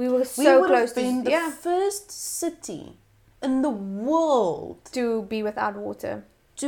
[0.01, 0.37] We were Mm.
[0.37, 2.83] we so would close to the yeah first city
[3.41, 6.23] in the world to be without water.
[6.57, 6.67] to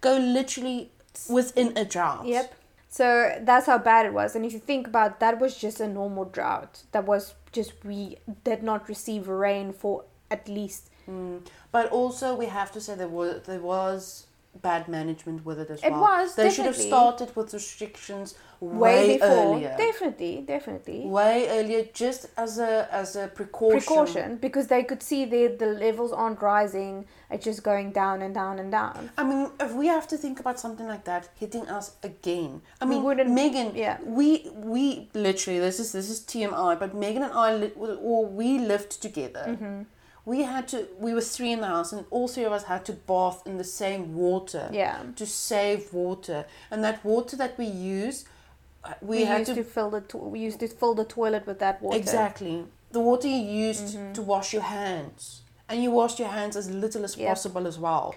[0.00, 0.90] go literally
[1.28, 2.24] within a drought.
[2.26, 2.54] Yep.
[2.98, 3.06] So
[3.42, 4.34] that's how bad it was.
[4.34, 6.82] And if you think about that was just a normal drought.
[6.90, 11.46] That was just we did not receive rain for at least Mm.
[11.72, 14.26] But also, we have to say there was there was
[14.62, 16.00] bad management with it as It well.
[16.00, 19.28] was, They should have started with restrictions way, way, before.
[19.28, 19.74] earlier.
[19.78, 21.00] Definitely, definitely.
[21.06, 23.78] way earlier, just as a as a precaution.
[23.80, 28.34] Precaution because they could see the the levels aren't rising, it's just going down and
[28.34, 29.10] down and down.
[29.16, 32.84] I mean, if we have to think about something like that hitting us again, I
[32.86, 33.98] mean, wouldn't- Megan, yeah.
[34.04, 37.72] we we literally this is this is TMI, but Megan and I, li-
[38.10, 39.44] or we lived together.
[39.48, 39.82] Mm-hmm.
[40.32, 40.78] We had to.
[40.98, 43.56] We were three in the house, and all three of us had to bath in
[43.56, 44.64] the same water.
[44.72, 44.96] Yeah.
[45.16, 48.16] To save water, and that water that we use,
[48.84, 51.06] uh, we, We, had used to, to, fill the to- we used to fill the
[51.18, 51.96] toilet with that water.
[51.96, 54.12] exactly the water you used Mm-hmm.
[54.16, 57.28] to wash your hands, and you washed your hands as little as Yep.
[57.28, 58.14] possible as well.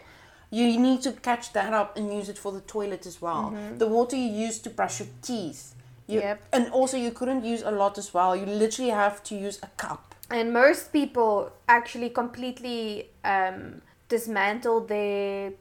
[0.50, 3.54] You need to catch that up and use it for the toilet as well.
[3.78, 5.64] The water you used to brush your teeth.
[6.08, 6.28] You, Mm-hmm.
[6.28, 6.44] Yep.
[6.56, 8.36] And also, you couldn't use a lot as well.
[8.36, 10.11] You literally have to use a cup.
[10.32, 15.52] And most people actually completely um, dismantled their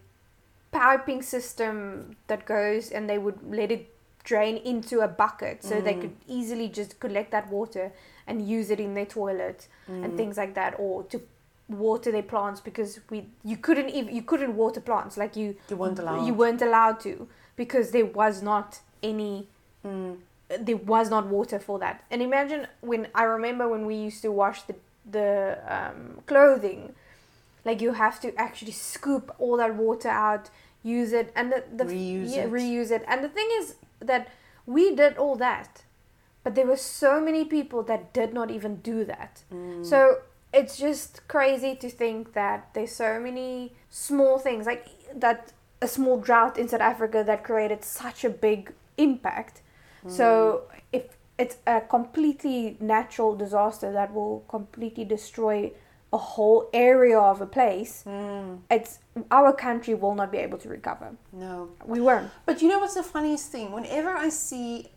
[0.73, 5.95] piping system that goes and they would let it drain into a bucket so they
[5.95, 7.91] could easily just collect that water
[8.27, 11.21] and use it in their toilet and things like that or to
[11.69, 15.77] water their plants because we you couldn't even you couldn't water plants like you You
[15.77, 16.27] weren't allowed.
[16.27, 19.49] you weren't allowed to because there was not any
[19.85, 20.19] Mm.
[20.59, 22.05] There was not water for that.
[22.11, 24.75] And imagine when I remember when we used to wash the
[25.11, 26.95] the um, clothing,
[27.65, 30.51] like you have to actually scoop all that water out,
[30.83, 32.53] use it, and the, the Reuse yeah, it.
[32.53, 33.05] reuse it.
[33.09, 34.29] And the thing is that
[34.67, 35.83] we did all that,
[36.45, 39.43] but there were so many people that did not even do that.
[39.53, 39.85] Mm.
[39.85, 40.19] So
[40.53, 46.21] it's just crazy to think that there's so many small things like that a small
[46.21, 49.63] drought in South Africa that created such a big impact.
[50.09, 51.03] So if
[51.39, 55.73] it's a completely natural disaster that will completely destroy
[56.13, 58.59] a whole area of a place, Mm.
[58.71, 58.99] it's
[59.31, 61.13] our country will not be able to recover.
[61.33, 61.69] No.
[61.87, 62.31] We weren't.
[62.47, 63.71] But you know what's the funniest thing?
[63.73, 64.91] Whenever I see,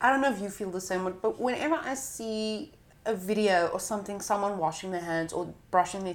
[0.00, 2.72] I don't know if you feel the same, but whenever I see
[3.04, 6.14] a video or something, someone washing their hands or brushing their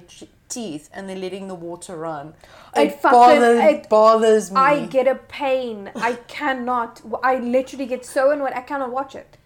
[0.50, 2.34] teeth and they're letting the water run,
[2.76, 4.60] It it, fucking- bothers, it- bothers me.
[4.60, 5.90] I get a pain.
[5.96, 7.00] I cannot.
[7.22, 8.52] I literally get so annoyed.
[8.54, 9.36] I cannot watch it.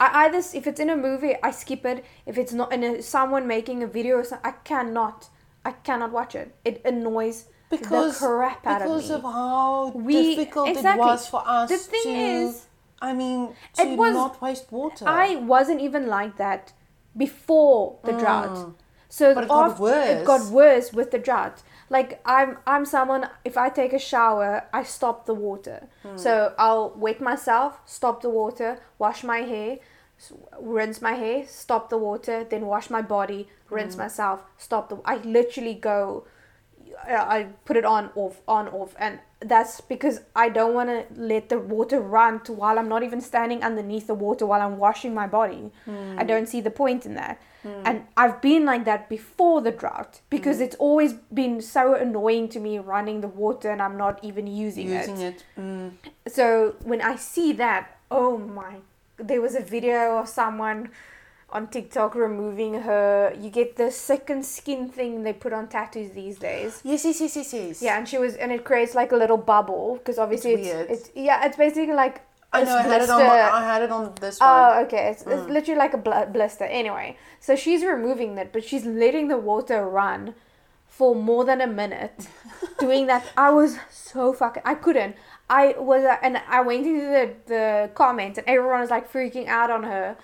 [0.00, 2.04] I either if it's in a movie, I skip it.
[2.26, 5.28] If it's not in a, someone making a video, or something, I cannot.
[5.64, 6.54] I cannot watch it.
[6.64, 9.30] It annoys because the crap out because of me.
[9.30, 11.02] how We- difficult exactly.
[11.06, 12.10] it was for us The thing to.
[12.10, 12.66] is-
[13.00, 15.04] I mean, to It was- not waste water.
[15.08, 16.72] I wasn't even like that
[17.16, 18.56] before the drought.
[18.56, 18.74] Mm.
[19.16, 19.24] So.
[19.34, 20.50] But it got after- It got worse.
[20.60, 21.56] worse with the drought.
[21.96, 23.22] Like I'm, I'm someone.
[23.50, 25.78] If I take a shower, I stop the water.
[26.02, 26.16] Hmm.
[26.24, 26.32] So
[26.66, 28.70] I'll wet myself, stop the water,
[29.04, 29.72] wash my hair,
[30.60, 33.74] rinse my hair, stop the water, then wash my body, Hmm.
[33.76, 34.96] rinse myself, stop the.
[35.04, 35.98] I literally go.
[37.06, 41.00] I I put it on, off, on, off, and that's because I don't want to
[41.32, 44.78] let the water run to while I'm not even standing underneath the water while I'm
[44.86, 45.70] washing my body.
[45.84, 46.16] Hmm.
[46.20, 47.36] I don't see the point in that.
[47.64, 50.64] And I've been like that before the drought because Hmm.
[50.64, 54.88] it's always been so annoying to me running the water and I'm not even using,
[54.90, 55.36] using it.
[55.56, 55.60] it.
[55.60, 55.92] Mm.
[56.28, 58.76] So when I see that, oh my,
[59.16, 60.90] there was a video of someone
[61.50, 63.32] on TikTok removing her.
[63.40, 66.80] You get the second skin thing they put on tattoos these days.
[66.84, 67.80] Yes, yes, yes, yes, yes.
[67.82, 70.74] Yeah, and she was, and it creates like a little bubble because obviously It's it's,
[70.74, 70.90] weird.
[70.90, 72.20] it's, yeah, it's basically like
[72.54, 72.76] I know.
[72.76, 73.22] I had it on.
[73.22, 74.48] My, I had it on this one.
[74.48, 75.10] Oh, okay.
[75.10, 76.64] It's, it's literally like a bl- blister.
[76.64, 80.34] Anyway, so she's removing that, but she's letting the water run
[80.88, 82.28] for more than a minute.
[82.78, 84.62] doing that, I was so fucking.
[84.64, 85.16] I couldn't.
[85.50, 89.46] I was, uh, and I went into the the comments, and everyone was like freaking
[89.48, 90.16] out on her.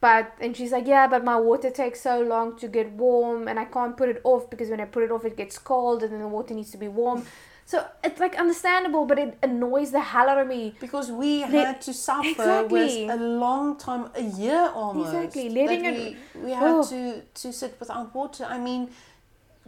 [0.00, 3.58] But and she's like, yeah, but my water takes so long to get warm, and
[3.58, 6.12] I can't put it off because when I put it off, it gets cold, and
[6.12, 7.24] then the water needs to be warm.
[7.68, 10.74] So it's like understandable, but it annoys the hell out of me.
[10.80, 13.06] Because we Let- had to suffer Exactly.
[13.06, 15.12] with a long time, a year almost.
[15.12, 16.84] Exactly, that letting we, it- we had Oh.
[16.92, 18.44] to, to sit without water.
[18.48, 18.90] I mean,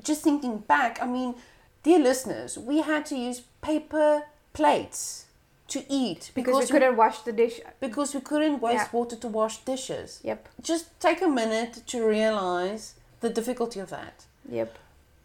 [0.02, 1.34] just thinking back, I mean,
[1.82, 5.24] dear listeners, we had to use paper plates
[5.68, 7.60] to eat Because, we couldn't wash the dish.
[7.80, 8.98] because we couldn't waste Yeah.
[8.98, 10.20] water to wash dishes.
[10.22, 10.48] Yep.
[10.62, 14.24] Just take a minute to realize the difficulty of that.
[14.48, 14.78] Yep.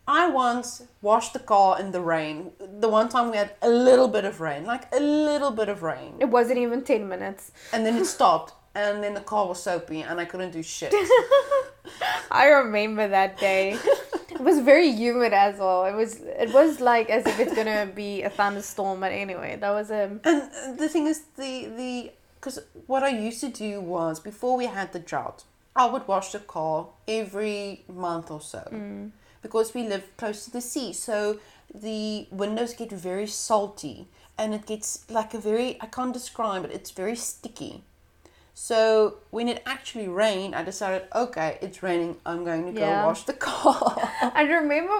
[0.07, 2.51] I once washed the car in the rain.
[2.79, 5.81] The one time we had a little bit of rain, like a little bit of
[5.81, 6.15] rain.
[6.19, 7.51] It wasn't even 10 minutes.
[7.71, 10.93] And then it stopped, and then the car was soapy, and I couldn't do shit.
[12.31, 13.77] I remember that day.
[14.29, 15.85] It was very humid as well.
[15.85, 18.99] It was it was like as if it's gonna be a thunderstorm.
[18.99, 23.39] But anyway, that was um And the thing is, the the because what I used
[23.41, 25.43] to do was before we had the drought,
[25.75, 28.67] I would wash the car every month or so
[29.43, 30.93] because we live close to the sea.
[30.93, 31.37] So
[31.73, 36.71] the windows get very salty and it gets like a very I can't describe it.
[36.71, 37.83] It's very sticky.
[38.55, 42.17] So when it actually rained, I decided, okay, it's raining.
[42.25, 43.05] I'm going to go Yeah.
[43.05, 43.95] wash the car.
[44.35, 44.93] I remember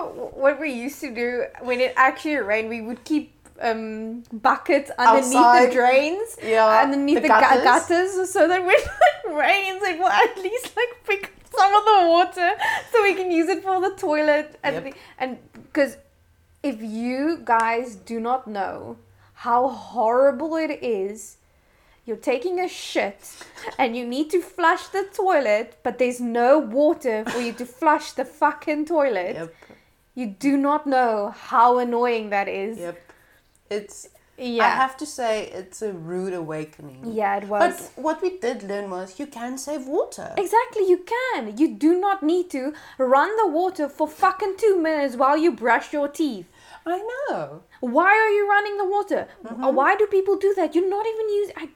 [0.44, 2.70] what we used to do when it actually rained.
[2.70, 3.32] We would keep
[3.62, 5.70] um, buckets underneath Outside.
[5.70, 7.64] the drains, Yeah, underneath the the, gu- gutters.
[7.64, 8.32] gutters.
[8.32, 11.99] so that when it rains, it will at least like pick up some of the
[12.10, 12.51] water,
[12.91, 14.58] so we can use it for the toilet.
[14.64, 14.84] And Yep.
[14.84, 15.97] the- and because
[16.62, 18.97] if you guys do not know
[19.34, 21.38] how horrible it is.
[22.06, 23.20] You're taking a shit
[23.78, 28.12] and you need to flush the toilet, but there's no water for you to flush
[28.12, 29.36] the fucking toilet.
[29.36, 29.56] yep,
[30.14, 32.78] You do not know how annoying that is.
[32.78, 32.97] yep.
[33.70, 34.66] It's Yeah.
[34.66, 37.02] I have to say it's a rude awakening.
[37.14, 37.92] yeah, it was.
[37.96, 40.34] But what we did learn was you can save water.
[40.38, 41.56] exactly, you can.
[41.58, 45.94] You do not need to run the water for fucking two minutes while you brush
[45.94, 46.48] your teeth.
[46.86, 46.98] I
[47.30, 47.62] know.
[47.80, 49.28] Why are you running the water?
[49.46, 50.74] Uh, Why do people do that?
[50.76, 51.56] You're not even using.
[51.58, 51.70] I,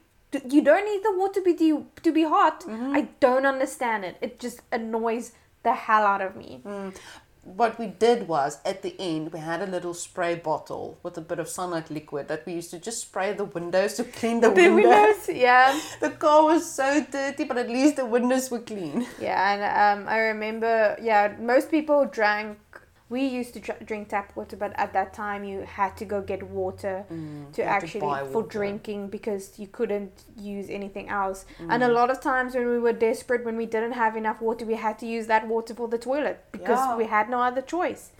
[0.54, 2.64] you don't need the water to be to, to be hot.
[2.68, 4.16] I don't understand it.
[4.20, 5.32] It just annoys
[5.62, 6.60] the hell out of me.
[7.56, 11.22] What we did was at the end we had a little spray bottle with a
[11.22, 14.50] bit of sunlight liquid that we used to just spray the windows to clean the,
[14.50, 14.84] The windows.
[14.84, 15.80] windows, yeah.
[16.00, 19.06] The car was so dirty, but at least the windows were clean.
[19.20, 22.58] Yeah, and um, I remember, yeah, most people drank.
[23.10, 26.20] We used to dr- drink tap water, but at that time you had to go
[26.20, 31.46] get water to you to actually buy for drinking because you couldn't use anything else.
[31.58, 31.88] And Mm.
[31.88, 34.74] a lot of times when we were desperate, when we didn't have enough water, we
[34.74, 36.96] had to use that water for the toilet because Yeah.
[36.96, 38.10] we had no other choice.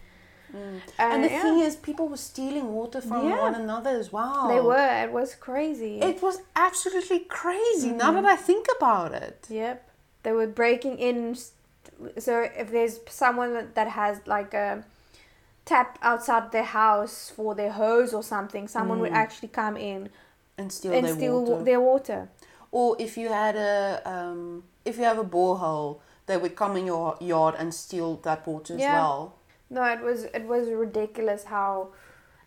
[0.99, 3.43] and the yeah, thing is, people were stealing water from Yeah.
[3.43, 4.49] one another as well.
[4.49, 4.89] they were.
[5.05, 6.01] It was crazy.
[6.01, 7.91] It was absolutely crazy.
[7.91, 8.23] Now Mm.
[8.23, 9.47] that I think about it.
[9.51, 9.77] Yep.
[10.23, 11.37] They were breaking in.
[12.19, 14.85] So if there's someone that has like a
[15.65, 20.09] tap outside their house for their hose or something, someone would actually come in
[20.57, 21.65] And steal and their steal water.
[21.65, 22.29] their water.
[22.71, 26.87] Or if you had a um, if you have a borehole, they would come in
[26.87, 29.35] your yard and steal that water as well.
[29.71, 31.89] No, it was it was ridiculous how.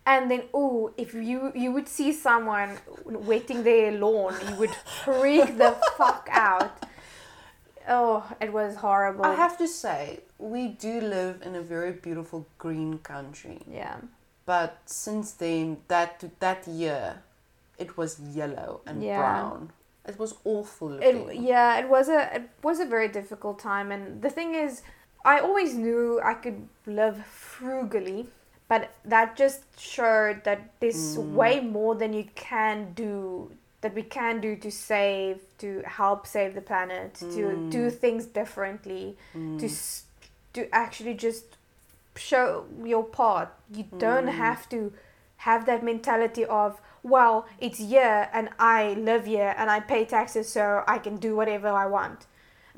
[0.04, 4.72] And then, oh, if you you would see someone wetting their lawn, you would
[5.06, 6.72] freak the fuck out.
[7.88, 9.26] Oh, it was horrible.
[9.26, 13.60] I have to say, we do live in a very beautiful green country.
[13.70, 13.98] yeah.
[14.46, 17.22] But since then, that that year,
[17.78, 19.20] it was yellow and Yeah.
[19.20, 19.72] brown.
[20.08, 24.22] It was awful It, yeah, it was a it was a very difficult time, and
[24.22, 24.82] the thing is,
[25.24, 28.28] I always knew I could live frugally,
[28.68, 31.34] but that just showed that there's mm.
[31.34, 33.52] way more than you can do
[33.82, 37.94] that we can do to save, to help save the planet, to do mm.
[37.94, 40.02] things differently, to mm.
[40.54, 41.58] to actually just
[42.16, 43.50] show your part.
[43.74, 44.34] You don't mm.
[44.34, 44.94] have to
[45.38, 50.48] have that mentality of, well, it's here and I live here and I pay taxes
[50.50, 52.28] so I can do whatever I want.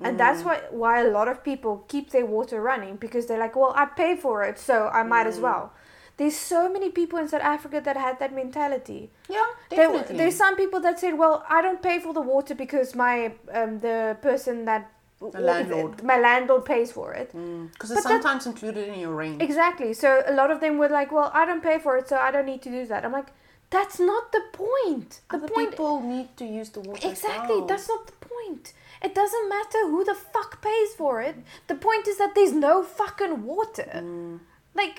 [0.01, 3.55] And that's why why a lot of people keep their water running because they're like,
[3.55, 5.71] well, I pay for it, so I might as well.
[6.17, 9.09] There's so many people in South Africa that had that mentality.
[9.27, 10.17] Yeah, There, definitely.
[10.17, 13.15] there's some people that said, "Well, I don't pay for the water because my
[13.51, 16.03] um, the person that The landlord.
[16.03, 17.29] my landlord pays for it."
[17.73, 19.41] Because But it's that- sometimes included in your rent.
[19.41, 19.93] Exactly.
[19.93, 22.29] So a lot of them were like, "Well, I don't pay for it, so I
[22.33, 23.31] don't need to do that." I'm like,
[23.71, 25.11] "That's not the point.
[25.31, 27.07] The Other point people need to use the water.
[27.09, 27.57] exactly.
[27.57, 27.65] well.
[27.71, 28.73] That's not the point.
[29.07, 31.35] It doesn't matter who the fuck pays for it.
[31.71, 33.89] The point is that there's no fucking water.
[33.95, 34.39] Mm.
[34.81, 34.97] Like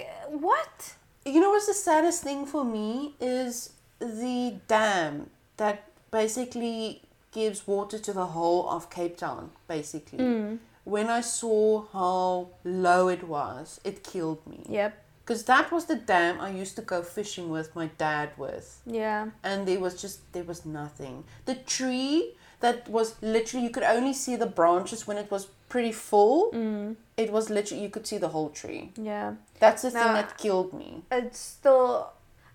[0.50, 0.76] what?
[1.24, 7.02] You know what's the saddest thing for me is the dam that basically
[7.32, 10.18] gives water to the whole of Cape Town, basically.
[10.18, 10.58] Mm.
[10.84, 14.64] When I saw how low it was, it killed me.
[14.68, 15.02] Yep.
[15.24, 18.82] Because that was the dam I used to go fishing with my dad with.
[18.84, 19.30] Yeah.
[19.42, 21.24] And there was just, there was nothing.
[21.46, 25.92] The tree that was literally, you could only see the branches when it was pretty
[25.92, 26.52] full.
[26.52, 26.96] Mm.
[27.16, 28.92] It was literally, you could see the whole tree.
[28.96, 29.34] Yeah.
[29.60, 31.02] That's the thing that killed me.
[31.10, 32.10] It's still.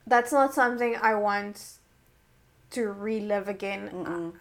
[0.05, 1.61] That's not something I want
[2.71, 3.89] to relive again.
[3.93, 4.33] Mm-mm.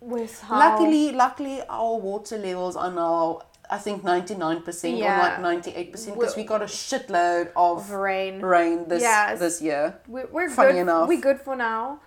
[0.00, 0.58] With how.
[0.58, 5.16] Luckily, luckily, our water levels are now, I think, 99% Yeah.
[5.16, 8.40] or like 98% because we got a shitload of of rain.
[8.40, 9.38] rain this Yes.
[9.38, 9.98] this year.
[10.08, 10.78] We're, we're Funny good.
[10.80, 11.08] enough.
[11.08, 12.00] We're good for now,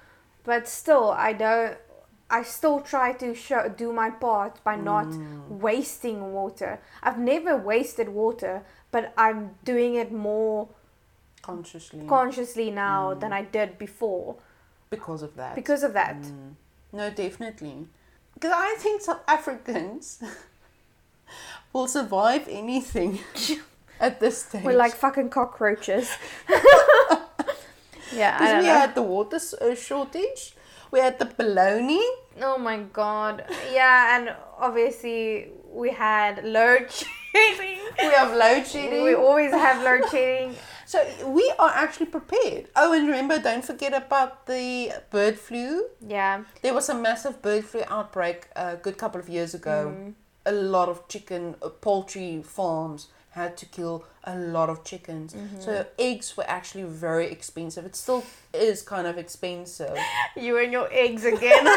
[0.44, 1.78] but still, I don't.
[2.30, 5.60] I still try to show, do my part by not Mm.
[5.68, 6.80] wasting water.
[7.04, 8.64] I've never wasted water,
[8.94, 10.70] but I'm doing it more
[11.42, 12.06] Consciously.
[12.08, 14.36] consciously now than I did before
[14.90, 15.56] because of that.
[15.56, 16.16] because of that.
[16.22, 16.54] Mm.
[16.94, 17.88] No, definitely.
[18.36, 20.24] Because I think South Africans
[21.74, 23.20] will survive anything
[24.00, 24.64] at this stage.
[24.64, 26.08] We're like fucking cockroaches.
[28.14, 28.80] yeah, because we know.
[28.82, 30.56] had the water uh, shortage,
[30.92, 32.06] we had the polony.
[32.42, 33.44] Oh my god.
[33.74, 36.90] Yeah, and obviously we had load
[37.34, 37.80] shedding.
[38.00, 39.04] We have load shedding.
[39.04, 40.56] We always have load shedding.
[40.86, 42.68] so we are actually prepared.
[42.76, 45.86] Oh, and remember, don't forget about the bird flu.
[46.06, 46.44] Yeah.
[46.62, 49.94] There was a massive bird flu outbreak a good couple of years ago.
[49.96, 50.14] Mm.
[50.46, 55.34] A lot of chicken, uh, poultry farms had to kill a lot of chickens.
[55.34, 55.62] Mm-hmm.
[55.62, 57.86] So eggs were actually very expensive.
[57.86, 58.24] It still
[58.54, 59.98] is kind of expensive.
[60.36, 61.66] You and your eggs again.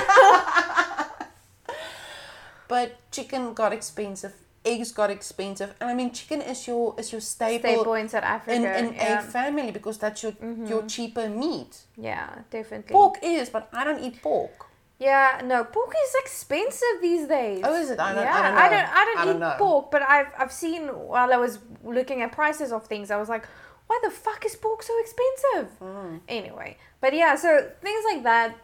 [2.69, 4.33] but chicken got expensive.
[4.67, 5.71] Eggs got expensive.
[5.81, 8.57] And I mean chicken is your is your staple, Staple in South Africa.
[8.57, 9.19] in, in yeah.
[9.19, 9.29] Mm-hmm.
[9.29, 10.35] a family because that's your
[10.73, 11.73] your cheaper meat.
[11.97, 12.93] yeah, definitely.
[12.93, 14.67] Pork is, but I don't eat pork.
[14.99, 17.61] Yeah, no, pork is expensive these days.
[17.67, 18.01] Oh, is it?
[18.01, 18.61] I don't- I yeah, don't know.
[18.65, 19.55] I don't, I don't I eat don't know.
[19.59, 23.29] pork, but I've, I've seen while I was looking at prices of things, I was
[23.29, 23.45] like,
[23.89, 25.69] why the fuck is pork so expensive?
[25.81, 26.21] Mm.
[26.29, 27.49] Anyway, but yeah, so
[27.83, 28.57] things like that,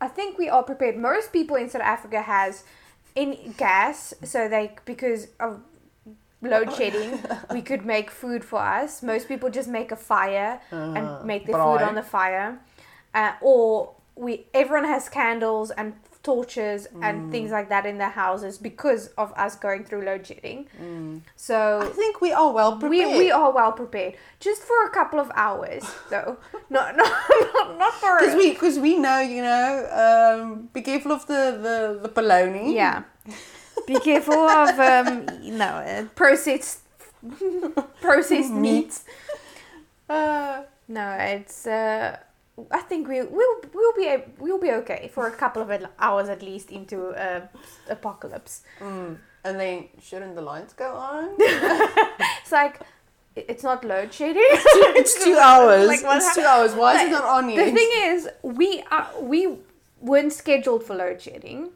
[0.00, 0.96] I think we are prepared.
[0.96, 2.62] Most people in South Africa has
[3.14, 5.60] in gas, so they because of
[6.42, 7.18] load shedding,
[7.52, 9.02] we could make food for us.
[9.02, 11.78] Most people just make a fire and make their braai.
[11.78, 12.60] food on the fire,
[13.14, 17.04] uh, or we everyone has candles and torches Mm.
[17.04, 20.66] and things like that in their houses because of us going through load shedding.
[20.82, 21.22] Mm.
[21.82, 23.12] I think we are well prepared.
[23.12, 26.36] we, we are well prepared, just for a couple of hours though.
[26.68, 27.10] not not
[27.54, 29.70] not, not for Because we, cause we know, you know,
[30.04, 32.74] um, be careful of the, the, the polony.
[32.74, 33.02] yeah.
[33.86, 35.26] Be careful of um
[35.58, 36.80] no uh, processed
[38.00, 38.92] processed meat.
[40.08, 41.66] Uh, No, it's.
[41.66, 42.16] Uh,
[42.70, 46.42] I think we we'll we'll be we'll be okay for a couple of hours at
[46.42, 47.46] least into uh,
[47.88, 48.62] apocalypse.
[48.80, 49.16] mm.
[49.42, 51.30] And then, shouldn't the lights go on?
[52.42, 52.80] It's like
[53.36, 54.42] it's not load shedding.
[55.00, 55.88] it's two hours.
[55.88, 56.74] Like, it's two hours.
[56.74, 57.64] Why is it not on yet?
[57.64, 59.56] the thing is, we are we
[60.00, 61.70] weren't scheduled for load shedding,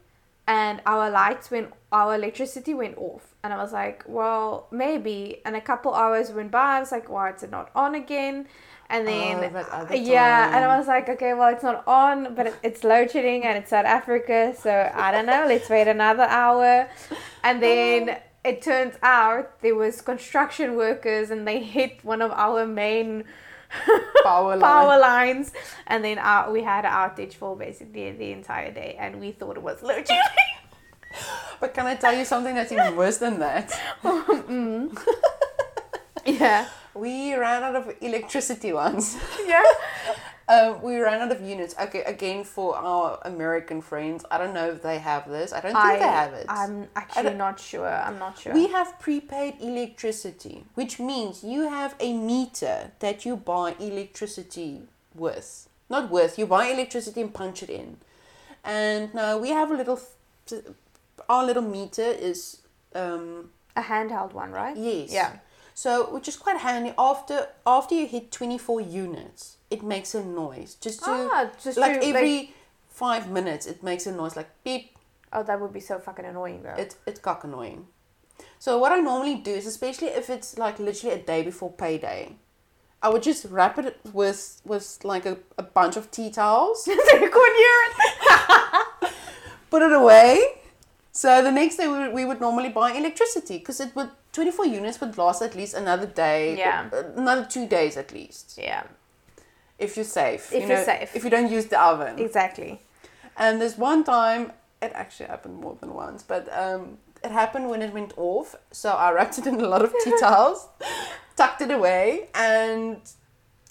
[0.47, 5.41] and our lights went, our electricity went off, and I was like, well, maybe.
[5.45, 6.77] And a couple hours went by.
[6.77, 8.47] I was like, why is it not on again?
[8.91, 9.39] And then
[9.73, 13.45] Oh, yeah, and I was like, okay, well, it's not on, but it's load shedding
[13.45, 15.47] and it's South Africa, so I don't know.
[15.49, 16.89] Let's wait another hour,
[17.43, 18.19] and then.
[18.45, 23.25] It turns out there was construction workers and they hit one of our main
[24.25, 25.53] Power power lines,
[25.87, 29.63] and then uh, we had outage for basically the entire day, and we thought it
[29.63, 30.23] was load shedding.
[31.61, 33.71] But can I tell you something that's even worse than that?
[36.27, 39.17] yeah, We ran out of electricity once.
[39.47, 39.63] yeah.
[40.47, 41.75] Um, we ran out of units.
[41.81, 45.53] Okay, again for our American friends, I don't know if they have this.
[45.53, 46.47] I don't think they have it.
[46.49, 47.89] I'm actually not sure.
[47.89, 48.53] I'm not sure.
[48.53, 54.83] We have prepaid electricity, which means you have a meter that you buy electricity
[55.15, 55.69] with.
[55.89, 57.97] Not with, you buy electricity and punch it in.
[58.65, 60.01] And now we have a little,
[61.29, 62.59] our little meter is,
[62.95, 64.77] um, a handheld one, right?
[64.77, 65.13] yes.
[65.13, 65.37] Yeah.
[65.75, 66.95] So, which is quite handy.
[66.97, 70.71] After after you hit 24 units, it makes a noise.
[70.87, 72.53] Just to, Ah, just like to, every like-
[73.05, 74.91] five minutes, it makes a noise like beep,
[75.37, 76.79] Oh, that would be so fucking annoying though.
[76.83, 77.81] It's it's cock annoying.
[78.65, 82.21] So what I normally do is, especially if it's like literally a day before payday,
[83.03, 84.41] I would just wrap it with
[84.73, 86.93] with like a, a bunch of tea towels, so
[87.25, 89.13] you couldn't hear it.
[89.71, 90.41] put it away.
[91.13, 94.67] So the next day we would, we would normally buy electricity because it would 24
[94.67, 96.89] units would last at least another day, Yeah.
[96.93, 98.83] uh, another two days at least Yeah,
[99.79, 100.53] if you're safe.
[100.53, 101.15] If you you're safe.
[101.15, 102.19] If you don't use the oven.
[102.19, 102.81] exactly.
[103.37, 107.83] And there's one time, it actually happened more than once, but um, it happened when
[107.83, 108.55] it went off.
[108.71, 110.69] So I wrapped it in a lot of tea towels,
[111.37, 112.99] tucked it away, and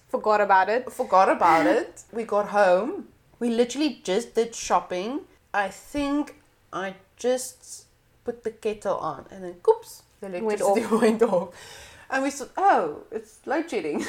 [0.09, 0.91] Forgot about it.
[0.91, 2.03] forgot about it.
[2.11, 3.07] We got home.
[3.39, 5.21] We literally just did shopping.
[5.53, 6.35] I think
[6.71, 7.85] I just
[8.25, 11.49] put the kettle on, and then, oops, the Went electricity went off.
[12.09, 14.05] And we thought, oh, it's light shedding.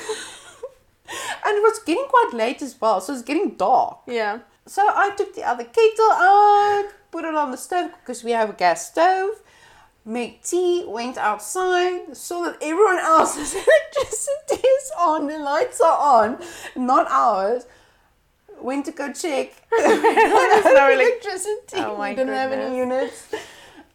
[1.46, 3.98] and it was getting quite late as well, so it's getting dark.
[4.07, 4.40] Yeah.
[4.66, 8.50] So I took the other kettle out, put it on the stove because we have
[8.50, 9.42] a gas stove,
[10.05, 16.42] made tea, went outside, saw that everyone else's electricity is on, the lights are on,
[16.76, 17.66] not ours.
[18.61, 19.52] Went to go check.
[19.72, 21.76] No electricity.
[21.76, 23.26] Oh my we didn't have any units.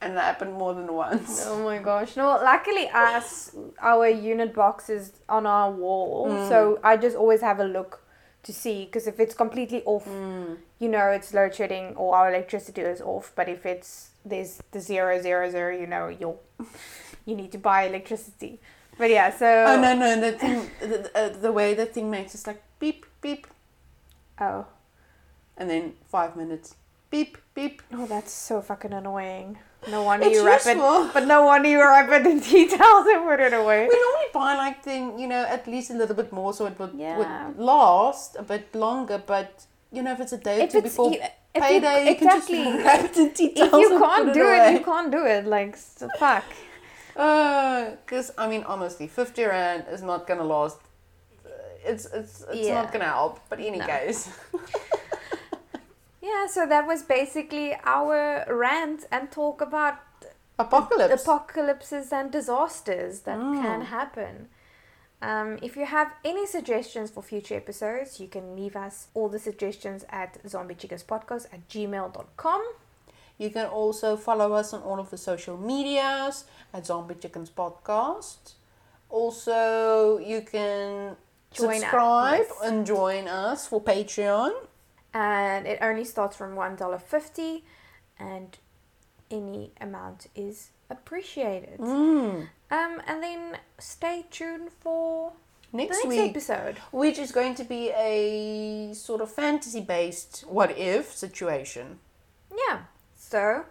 [0.01, 1.43] And that happened more than once.
[1.45, 2.15] Oh my gosh.
[2.15, 6.27] No, luckily us our unit box is on our wall.
[6.29, 6.47] Mm.
[6.49, 8.01] So I just always have a look
[8.43, 10.57] to see because if it's completely off, Mm.
[10.79, 13.33] you know it's load shedding or our electricity is off.
[13.35, 16.39] But if it's there's the zero zero zero, you know you'll
[17.25, 18.59] you need to buy electricity.
[18.97, 22.35] But yeah, so Oh no no the thing the, uh, the way the thing makes
[22.35, 23.47] is like beep beep
[24.39, 24.65] oh
[25.57, 26.75] and then five minutes
[27.09, 27.81] beep beep.
[27.93, 29.57] oh that's so fucking annoying.
[29.87, 30.77] No wonder It's you wrap it,
[31.13, 33.87] but no wonder you wrap it in details and put it away.
[33.87, 36.77] We normally buy like thing you know at least a little bit more so it
[36.79, 37.17] would, Yeah.
[37.17, 39.21] would last a bit longer.
[39.25, 42.05] But you know if it's a day or If two before you- if you- payday,
[42.05, 42.63] you, exactly.
[42.63, 43.73] can just wrap it in details.
[43.73, 44.73] If you can't do it, away.
[44.73, 45.45] you can't do it.
[45.45, 46.45] Like s- fuck.
[47.15, 50.77] Because I mean, honestly, fifty rand is not gonna last.
[51.45, 51.49] Uh,
[51.91, 52.75] It's it's it's Yeah.
[52.81, 53.39] not gonna help.
[53.49, 53.85] But any No.
[53.87, 54.29] case,
[56.29, 59.95] Yeah, so that was basically our rant and talk about
[60.57, 61.23] apocalypse.
[61.23, 63.61] apocalypses and disasters that Mm.
[63.61, 64.35] can happen.
[65.21, 69.39] Um, if you have any suggestions for future episodes, you can leave us all the
[69.39, 72.61] suggestions at zombiechickenspodcast at gmail.com.
[73.45, 78.41] you can also follow us on all of the social medias at Zombie Chickens Podcast.
[79.09, 81.15] Also, you can
[81.51, 84.51] Join subscribe and join us for Patreon.
[85.13, 87.63] And it only starts from $1.50
[88.19, 88.57] and
[89.31, 91.79] any amount is appreciated.
[91.79, 92.47] Mm.
[92.71, 95.33] Um, and then stay tuned for
[95.71, 96.77] Next, next week, episode.
[96.91, 101.99] which is going to be a sort of fantasy-based what if situation.
[102.67, 102.81] Yeah.
[103.15, 103.65] So,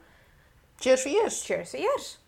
[0.81, 1.43] Cheers for yes.
[1.43, 2.19] cheers to yours.